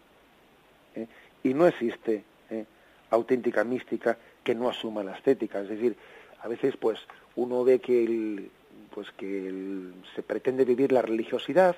¿eh? 0.95 1.07
Y 1.45 1.53
no 1.53 1.67
existe 1.67 2.23
¿eh? 2.49 2.65
auténtica 3.11 3.63
mística 3.63 4.17
que 4.43 4.55
no 4.55 4.67
asuma 4.67 5.03
la 5.03 5.15
estética. 5.15 5.61
Es 5.61 5.69
decir, 5.69 5.95
a 6.41 6.47
veces 6.47 6.75
pues 6.75 6.99
uno 7.35 7.63
ve 7.63 7.79
que 7.79 8.03
el, 8.03 8.49
pues 8.93 9.11
que 9.11 9.53
se 10.15 10.23
pretende 10.23 10.65
vivir 10.65 10.91
la 10.91 11.03
religiosidad 11.03 11.75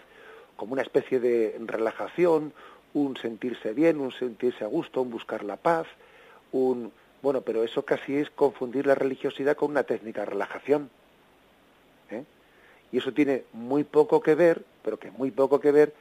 como 0.56 0.72
una 0.72 0.84
especie 0.84 1.20
de 1.20 1.58
relajación, 1.66 2.54
un 2.94 3.18
sentirse 3.18 3.74
bien, 3.74 4.00
un 4.00 4.14
sentirse 4.14 4.64
a 4.64 4.68
gusto, 4.68 5.02
un 5.02 5.12
buscar 5.12 5.44
la 5.44 5.58
paz, 5.58 5.86
un 6.54 6.94
bueno, 7.22 7.42
pero 7.42 7.64
eso 7.64 7.84
casi 7.84 8.16
es 8.16 8.30
confundir 8.30 8.88
la 8.88 8.96
religiosidad 8.96 9.58
con 9.58 9.72
una 9.72 9.84
técnica 9.84 10.22
de 10.22 10.28
relajación. 10.28 10.90
¿eh? 12.10 12.24
Y 12.94 13.00
eso 13.00 13.12
tiene 13.12 13.44
muy 13.52 13.84
poco 13.84 14.22
que 14.22 14.34
ver, 14.34 14.64
pero 14.82 14.98
que 14.98 15.12
muy 15.12 15.32
poco 15.32 15.60
que 15.60 15.74
ver 15.74 15.94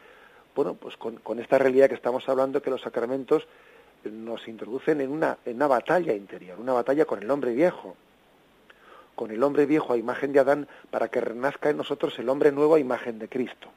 bueno, 0.57 0.75
pues 0.75 0.97
con, 0.97 1.39
esta 1.39 1.59
realidad 1.59 1.89
que 1.91 1.95
estamos 1.95 2.27
hablando, 2.31 2.63
que 2.63 2.71
los 2.71 2.81
sacramentos 2.81 3.47
nos 4.05 4.49
introducen 4.49 5.03
en 5.03 5.11
una, 5.11 5.37
en 5.45 5.57
una 5.57 5.67
batalla 5.67 6.15
interior, 6.15 6.59
una 6.59 6.73
batalla 6.73 7.05
con 7.05 7.23
el 7.23 7.31
hombre 7.31 7.53
viejo, 7.53 7.95
con 9.15 9.31
el 9.31 9.43
hombre 9.43 9.67
viejo 9.67 9.93
a 9.93 9.99
imagen 9.99 10.33
de 10.33 10.41
Adán, 10.41 10.67
para 10.91 11.09
que 11.09 11.21
renazca 11.21 11.69
en 11.69 11.77
nosotros 11.77 12.19
el 12.19 12.31
hombre 12.31 12.53
nuevo 12.53 12.75
a 12.75 12.81
imagen 12.81 13.19
de 13.19 13.29
Cristo. 13.29 13.69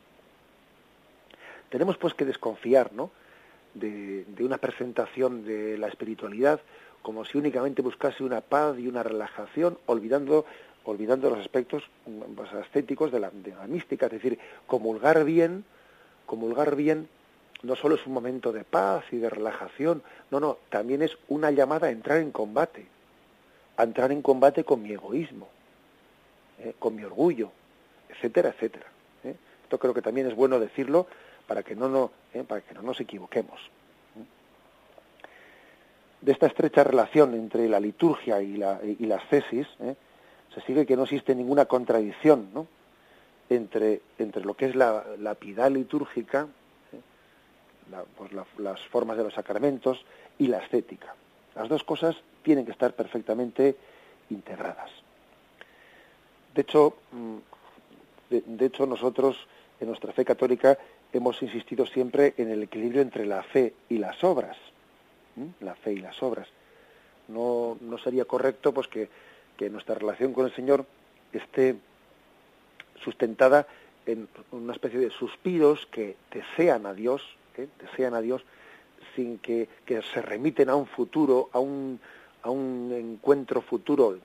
Tenemos 1.70 1.98
pues 1.98 2.14
que 2.14 2.24
desconfiar, 2.24 2.94
¿no? 2.94 3.12
De, 3.74 4.24
de, 4.24 4.44
una 4.44 4.58
presentación 4.58 5.46
de 5.46 5.78
la 5.78 5.88
espiritualidad 5.88 6.62
como 7.02 7.24
si 7.26 7.38
únicamente 7.38 7.82
buscase 7.82 8.24
una 8.24 8.42
paz 8.42 8.80
y 8.80 8.88
una 8.88 9.04
relajación, 9.04 9.78
olvidando, 9.86 10.46
olvidando 10.86 11.30
los 11.30 11.40
aspectos 11.40 11.84
pues, 12.36 12.52
estéticos 12.54 13.12
de 13.12 13.20
la, 13.20 13.30
de 13.32 13.52
la 13.52 13.68
mística, 13.68 14.08
es 14.08 14.14
decir, 14.14 14.40
comulgar 14.66 15.24
bien, 15.24 15.66
comulgar 16.30 16.76
bien 16.76 17.10
no 17.64 17.76
solo 17.76 17.96
es 17.96 18.06
un 18.06 18.14
momento 18.14 18.54
de 18.54 18.64
paz 18.64 19.04
y 19.12 19.18
de 19.18 19.32
relajación, 19.32 20.04
no, 20.30 20.40
no, 20.40 20.60
también 20.70 21.02
es 21.02 21.18
una 21.28 21.50
llamada 21.50 21.88
a 21.88 21.90
entrar 21.90 22.20
en 22.20 22.32
combate, 22.32 22.86
a 23.76 23.84
entrar 23.84 24.12
en 24.12 24.22
combate 24.22 24.64
con 24.64 24.84
mi 24.84 24.92
egoísmo, 24.92 25.50
¿eh? 26.60 26.76
con 26.78 26.96
mi 26.96 27.04
orgullo, 27.04 27.52
etcétera, 28.10 28.50
etcétera. 28.50 28.86
¿eh? 29.24 29.36
Esto 29.64 29.80
creo 29.80 29.94
que 29.96 30.04
también 30.04 30.28
es 30.28 30.36
bueno 30.36 30.60
decirlo 30.60 31.08
para 31.48 31.64
que 31.64 31.76
no, 31.76 31.90
no, 31.90 32.12
¿eh? 32.34 32.44
para 32.48 32.62
que 32.62 32.76
no 32.76 32.84
nos 32.84 33.02
equivoquemos. 33.02 33.60
De 36.22 36.32
esta 36.32 36.46
estrecha 36.46 36.84
relación 36.84 37.34
entre 37.34 37.68
la 37.68 37.80
liturgia 37.80 38.40
y, 38.40 38.56
la, 38.56 38.80
y 38.84 39.06
las 39.08 39.28
tesis, 39.30 39.68
se 40.54 40.62
sigue 40.62 40.86
que 40.86 40.96
no 40.96 41.04
existe 41.04 41.34
ninguna 41.34 41.66
contradicción, 41.66 42.50
¿no? 42.54 42.68
Entre, 43.50 44.02
entre 44.18 44.46
lo 44.46 44.54
que 44.54 44.66
es 44.66 44.76
la, 44.76 45.36
piedad 45.40 45.72
litúrgica, 45.72 46.48
pues 48.18 48.32
las 48.58 48.80
formas 48.88 49.18
de 49.18 49.24
los 49.24 49.34
sacramentos 49.34 50.06
y 50.38 50.48
la 50.48 50.60
estética. 50.60 51.16
Las 51.56 51.68
dos 51.68 51.84
cosas 51.84 52.16
tienen 52.44 52.66
que 52.66 52.72
estar 52.72 52.94
perfectamente 52.94 53.76
integradas. 54.30 54.92
De 56.54 56.62
hecho, 56.62 56.96
mm, 57.12 57.38
de, 58.30 58.66
hecho 58.66 58.86
nosotros 58.86 59.48
en 59.80 59.88
nuestra 59.88 60.14
fe 60.14 60.26
católica 60.26 60.78
hemos 61.12 61.42
insistido 61.42 61.86
siempre 61.86 62.34
en 62.38 62.52
el 62.52 62.64
equilibrio 62.64 63.02
entre 63.02 63.26
la 63.26 63.44
fe 63.44 63.74
y 63.90 63.98
las 63.98 64.24
obras. 64.24 64.58
La 65.62 65.76
fe 65.76 65.94
y 65.94 66.00
las 66.00 66.22
obras. 66.22 66.48
No, 67.28 67.78
no 67.82 67.98
sería 67.98 68.26
correcto 68.26 68.74
pues 68.74 68.88
que, 68.88 69.10
que 69.58 69.70
nuestra 69.70 69.96
relación 69.96 70.34
con 70.34 70.46
el 70.46 70.54
Señor 70.54 70.86
esté 71.32 71.78
sustentada 73.04 73.68
en 74.06 74.28
una 74.52 74.74
especie 74.74 75.00
de 75.00 75.10
suspiros 75.12 75.88
que 75.92 76.16
desean 76.32 76.86
a 76.86 76.94
Dios, 76.94 77.22
¿eh? 77.58 77.68
desean 77.80 78.14
a 78.14 78.22
Dios 78.22 78.44
sin 79.16 79.38
que, 79.40 79.68
que, 79.86 80.02
se 80.02 80.22
remiten 80.22 80.70
a 80.70 80.76
un 80.76 80.86
futuro, 80.86 81.50
a 81.54 81.60
un, 81.60 82.00
a 82.44 82.50
un 82.50 82.92
encuentro 82.94 83.62
futuro. 83.62 84.18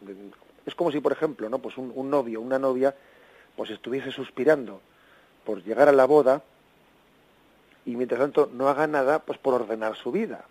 Es 0.66 0.74
como 0.74 0.90
si, 0.90 1.00
por 1.00 1.12
ejemplo, 1.12 1.48
¿no? 1.48 1.58
pues 1.58 1.76
un, 1.76 1.92
un 1.94 2.10
novio, 2.10 2.40
una 2.40 2.58
novia, 2.58 2.94
pues 3.56 3.70
estuviese 3.70 4.10
suspirando 4.10 4.80
por 5.44 5.62
llegar 5.62 5.88
a 5.88 5.92
la 5.92 6.06
boda 6.06 6.42
y 7.84 7.96
mientras 7.96 8.20
tanto 8.20 8.48
no 8.52 8.68
haga 8.68 8.86
nada 8.86 9.20
pues 9.20 9.38
por 9.38 9.54
ordenar 9.54 9.96
su 9.96 10.10
vida. 10.10 10.44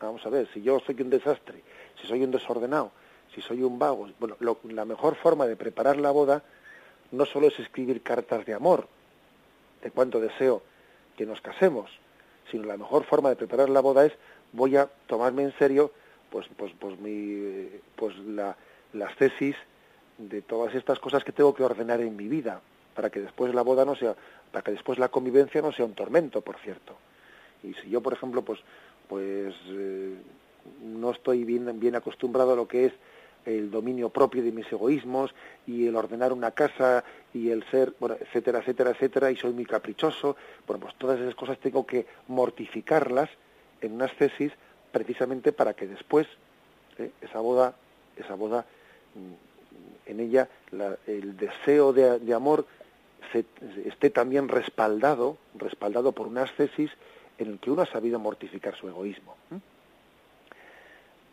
Vamos 0.00 0.24
a 0.26 0.28
ver, 0.28 0.48
si 0.52 0.62
yo 0.62 0.80
soy 0.80 1.00
un 1.00 1.10
desastre, 1.10 1.62
si 2.00 2.06
soy 2.06 2.22
un 2.22 2.30
desordenado, 2.30 2.90
si 3.34 3.40
soy 3.40 3.62
un 3.62 3.78
vago, 3.78 4.08
bueno, 4.20 4.36
la 4.64 4.84
mejor 4.84 5.14
forma 5.16 5.46
de 5.46 5.56
preparar 5.56 5.96
la 5.96 6.10
boda 6.10 6.42
no 7.16 7.26
solo 7.26 7.48
es 7.48 7.58
escribir 7.58 8.02
cartas 8.02 8.44
de 8.46 8.54
amor, 8.54 8.88
de 9.82 9.90
cuánto 9.90 10.20
deseo 10.20 10.62
que 11.16 11.26
nos 11.26 11.40
casemos, 11.40 11.90
sino 12.50 12.64
la 12.64 12.76
mejor 12.76 13.04
forma 13.04 13.28
de 13.28 13.36
preparar 13.36 13.68
la 13.68 13.80
boda 13.80 14.04
es 14.06 14.12
voy 14.52 14.76
a 14.76 14.88
tomarme 15.06 15.42
en 15.42 15.52
serio 15.58 15.92
pues 16.30 16.46
pues 16.56 16.72
pues 16.78 16.98
mi 16.98 17.68
pues 17.96 18.16
la, 18.18 18.56
las 18.92 19.16
tesis 19.16 19.56
de 20.18 20.42
todas 20.42 20.74
estas 20.74 20.98
cosas 20.98 21.24
que 21.24 21.32
tengo 21.32 21.54
que 21.54 21.64
ordenar 21.64 22.00
en 22.00 22.16
mi 22.16 22.28
vida 22.28 22.60
para 22.94 23.10
que 23.10 23.20
después 23.20 23.54
la 23.54 23.62
boda 23.62 23.84
no 23.84 23.94
sea 23.96 24.14
para 24.52 24.62
que 24.62 24.72
después 24.72 24.98
la 24.98 25.08
convivencia 25.08 25.60
no 25.62 25.72
sea 25.72 25.84
un 25.84 25.94
tormento 25.94 26.40
por 26.40 26.58
cierto. 26.58 26.96
Y 27.62 27.74
si 27.74 27.90
yo 27.90 28.00
por 28.00 28.12
ejemplo 28.12 28.42
pues 28.42 28.60
pues 29.08 29.54
eh, 29.68 30.16
no 30.82 31.10
estoy 31.10 31.44
bien 31.44 31.78
bien 31.78 31.94
acostumbrado 31.96 32.52
a 32.52 32.56
lo 32.56 32.68
que 32.68 32.86
es 32.86 32.92
el 33.46 33.70
dominio 33.70 34.10
propio 34.10 34.42
de 34.42 34.52
mis 34.52 34.70
egoísmos 34.72 35.34
y 35.66 35.86
el 35.86 35.96
ordenar 35.96 36.32
una 36.32 36.50
casa 36.52 37.04
y 37.32 37.50
el 37.50 37.64
ser, 37.70 37.94
bueno, 37.98 38.16
etcétera, 38.20 38.60
etcétera, 38.60 38.90
etcétera, 38.90 39.30
y 39.30 39.36
soy 39.36 39.52
muy 39.52 39.66
caprichoso. 39.66 40.36
Bueno, 40.66 40.82
pues 40.82 40.94
todas 40.96 41.20
esas 41.20 41.34
cosas 41.34 41.58
tengo 41.58 41.86
que 41.86 42.06
mortificarlas 42.28 43.30
en 43.80 43.92
unas 43.92 44.14
tesis 44.16 44.52
precisamente 44.92 45.52
para 45.52 45.74
que 45.74 45.86
después 45.86 46.26
¿eh? 46.98 47.10
esa 47.20 47.40
boda, 47.40 47.74
esa 48.16 48.34
boda, 48.34 48.64
mm, 49.14 50.10
en 50.10 50.20
ella 50.20 50.48
el 51.06 51.36
deseo 51.36 51.92
de, 51.92 52.34
amor 52.34 52.66
se, 53.32 53.44
esté 53.86 54.10
también 54.10 54.48
respaldado, 54.48 55.38
respaldado 55.54 56.12
por 56.12 56.26
unas 56.26 56.54
tesis 56.56 56.90
en 57.38 57.48
el 57.48 57.58
que 57.58 57.70
uno 57.70 57.82
ha 57.82 57.86
sabido 57.86 58.18
mortificar 58.18 58.76
su 58.76 58.88
egoísmo. 58.88 59.36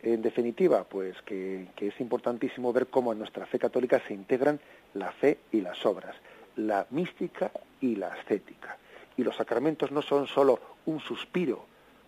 En 0.02 0.20
definitiva, 0.20 0.82
pues 0.82 1.20
que, 1.22 1.68
es 1.76 2.00
importantísimo 2.00 2.72
ver 2.72 2.88
cómo 2.88 3.12
en 3.12 3.18
nuestra 3.18 3.46
fe 3.46 3.58
católica 3.58 4.02
se 4.06 4.12
integran 4.12 4.58
la 4.94 5.12
fe 5.12 5.38
y 5.52 5.60
las 5.60 5.86
obras, 5.86 6.16
la 6.56 6.86
mística 6.90 7.52
y 7.80 7.94
la 7.94 8.08
ascética. 8.08 8.78
Y 9.16 9.22
los 9.22 9.36
sacramentos 9.36 9.92
no 9.92 10.02
son 10.02 10.26
sólo 10.26 10.58
un 10.86 10.98
suspiro 10.98 11.64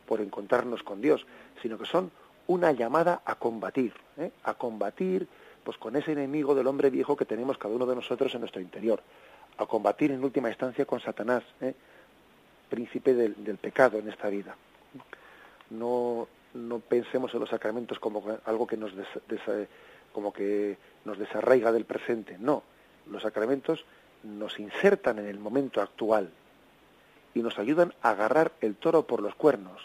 por 0.07 0.21
encontrarnos 0.21 0.83
con 0.83 1.01
Dios, 1.01 1.25
sino 1.63 1.79
que 1.79 1.87
son 1.87 2.11
una 2.49 2.73
llamada 2.73 3.23
a 3.25 3.37
combatir, 3.37 3.95
¿eh? 4.19 4.33
a 4.43 4.55
combatir 4.55 5.29
pues 5.63 5.79
con 5.79 5.97
ese 5.97 6.13
enemigo 6.13 6.55
del 6.55 6.67
hombre 6.67 6.91
viejo 6.91 7.17
que 7.17 7.25
tenemos 7.25 7.57
cada 7.57 7.75
uno 7.75 7.87
de 7.87 7.95
nosotros 7.95 8.35
en 8.35 8.41
nuestro 8.41 8.61
interior, 8.61 9.01
a 9.57 9.67
combatir 9.67 10.11
en 10.11 10.23
última 10.23 10.49
instancia 10.49 10.85
con 10.85 11.01
Satanás, 11.01 11.45
¿eh? 11.61 11.75
príncipe 12.69 13.15
del, 13.15 13.43
del 13.45 13.57
pecado 13.57 13.99
en 13.99 14.09
esta 14.09 14.29
vida. 14.29 14.57
No, 15.71 16.27
no 16.55 16.79
pensemos 16.79 17.35
en 17.35 17.41
los 17.41 17.51
sacramentos 17.51 17.99
como 17.99 18.23
algo 18.45 18.67
que 18.67 18.77
nos 18.77 18.93
como 20.13 20.33
que 20.33 20.79
nos 21.05 21.19
desarraiga 21.19 21.73
del 21.73 21.85
presente. 21.85 22.37
No, 22.39 22.63
los 23.11 23.23
sacramentos 23.23 23.85
nos 24.23 24.59
insertan 24.59 25.19
en 25.19 25.27
el 25.27 25.39
momento 25.39 25.83
actual 25.83 26.31
y 27.35 27.43
nos 27.43 27.59
ayudan 27.59 27.93
a 28.01 28.11
agarrar 28.11 28.53
el 28.61 28.77
toro 28.77 29.07
por 29.07 29.21
los 29.21 29.35
cuernos, 29.35 29.83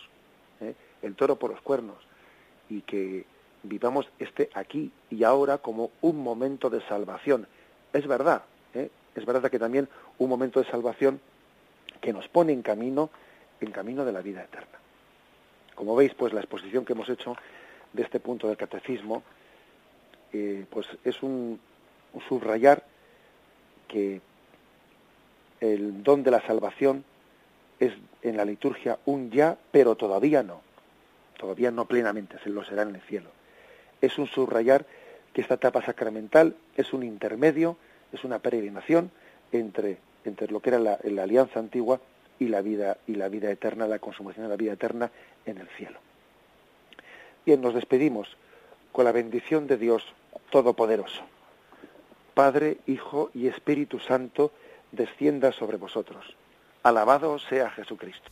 ¿eh? 0.61 0.76
el 1.01 1.15
toro 1.15 1.38
por 1.38 1.51
los 1.51 1.61
cuernos, 1.61 1.97
y 2.70 2.82
que 2.82 3.26
vivamos 3.63 4.07
este 4.20 4.49
aquí 4.53 4.91
y 5.09 5.24
ahora 5.24 5.57
como 5.57 5.91
un 6.01 6.24
momento 6.24 6.70
de 6.70 6.82
salvación. 6.88 7.47
Es 7.91 8.05
verdad, 8.05 8.43
¿eh? 8.76 8.91
es 9.15 9.26
verdad 9.26 9.49
que 9.49 9.59
también 9.59 9.89
un 10.20 10.30
momento 10.30 10.61
de 10.61 10.70
salvación 10.70 11.20
que 11.99 12.13
nos 12.13 12.28
pone 12.28 12.53
en 12.53 12.61
camino, 12.61 13.09
en 13.59 13.72
camino 13.72 14.05
de 14.05 14.11
la 14.11 14.22
vida 14.22 14.43
eterna. 14.43 14.78
Como 15.80 15.95
veis, 15.95 16.13
pues 16.13 16.34
la 16.34 16.41
exposición 16.41 16.84
que 16.84 16.91
hemos 16.91 17.07
hecho 17.07 17.38
de 17.93 18.03
este 18.03 18.19
punto 18.19 18.49
del 18.49 18.57
catecismo, 18.57 19.23
eh, 20.34 20.65
pues 20.69 20.86
es 21.05 21.23
un, 21.23 21.57
subrayar 22.27 22.84
que 23.88 24.19
el 25.61 26.03
don 26.03 26.21
de 26.21 26.32
la 26.32 26.45
salvación 26.45 27.05
es 27.80 27.93
en 28.23 28.36
la 28.36 28.43
liturgia 28.43 28.99
un 29.05 29.32
ya, 29.32 29.57
pero 29.71 29.95
todavía 29.95 30.43
no. 30.43 30.59
Todavía 31.38 31.71
no 31.71 31.86
plenamente, 31.86 32.38
se 32.43 32.49
lo 32.49 32.65
será 32.65 32.82
en 32.82 32.95
el 32.95 33.01
cielo. 33.03 33.30
Es 34.01 34.17
un 34.17 34.27
subrayar 34.27 34.86
que 35.32 35.39
esta 35.39 35.53
etapa 35.53 35.82
sacramental 35.82 36.57
es 36.75 36.91
un 36.91 37.03
intermedio, 37.03 37.77
es 38.11 38.25
una 38.25 38.39
peregrinación 38.39 39.11
entre, 39.53 39.99
entre 40.25 40.51
lo 40.51 40.59
que 40.59 40.71
era 40.71 40.80
la, 40.80 40.99
la 41.05 41.23
alianza 41.23 41.57
antigua 41.57 42.01
y 42.40 42.48
la 42.48 42.62
vida 42.62 42.98
y 43.08 43.16
la 43.16 43.30
vida 43.30 43.52
eterna, 43.52 43.88
la 43.88 44.00
consumación 44.00 44.46
de 44.46 44.50
la 44.50 44.56
vida 44.56 44.74
eterna 44.74 45.12
en 45.46 45.58
el 45.58 45.68
cielo. 45.70 46.00
Bien, 47.46 47.62
nos 47.62 47.74
despedimos 47.74 48.38
con 48.92 49.06
la 49.06 49.12
bendición 49.12 49.68
de 49.68 49.78
Dios 49.78 50.04
Todopoderoso. 50.50 51.22
Padre, 52.34 52.78
Hijo 52.88 53.30
y 53.34 53.48
Espíritu 53.48 54.00
Santo, 54.00 54.52
descienda 54.92 55.52
sobre 55.52 55.78
vosotros. 55.78 56.36
Alabado 56.84 57.38
sea 57.40 57.70
Jesucristo. 57.70 58.32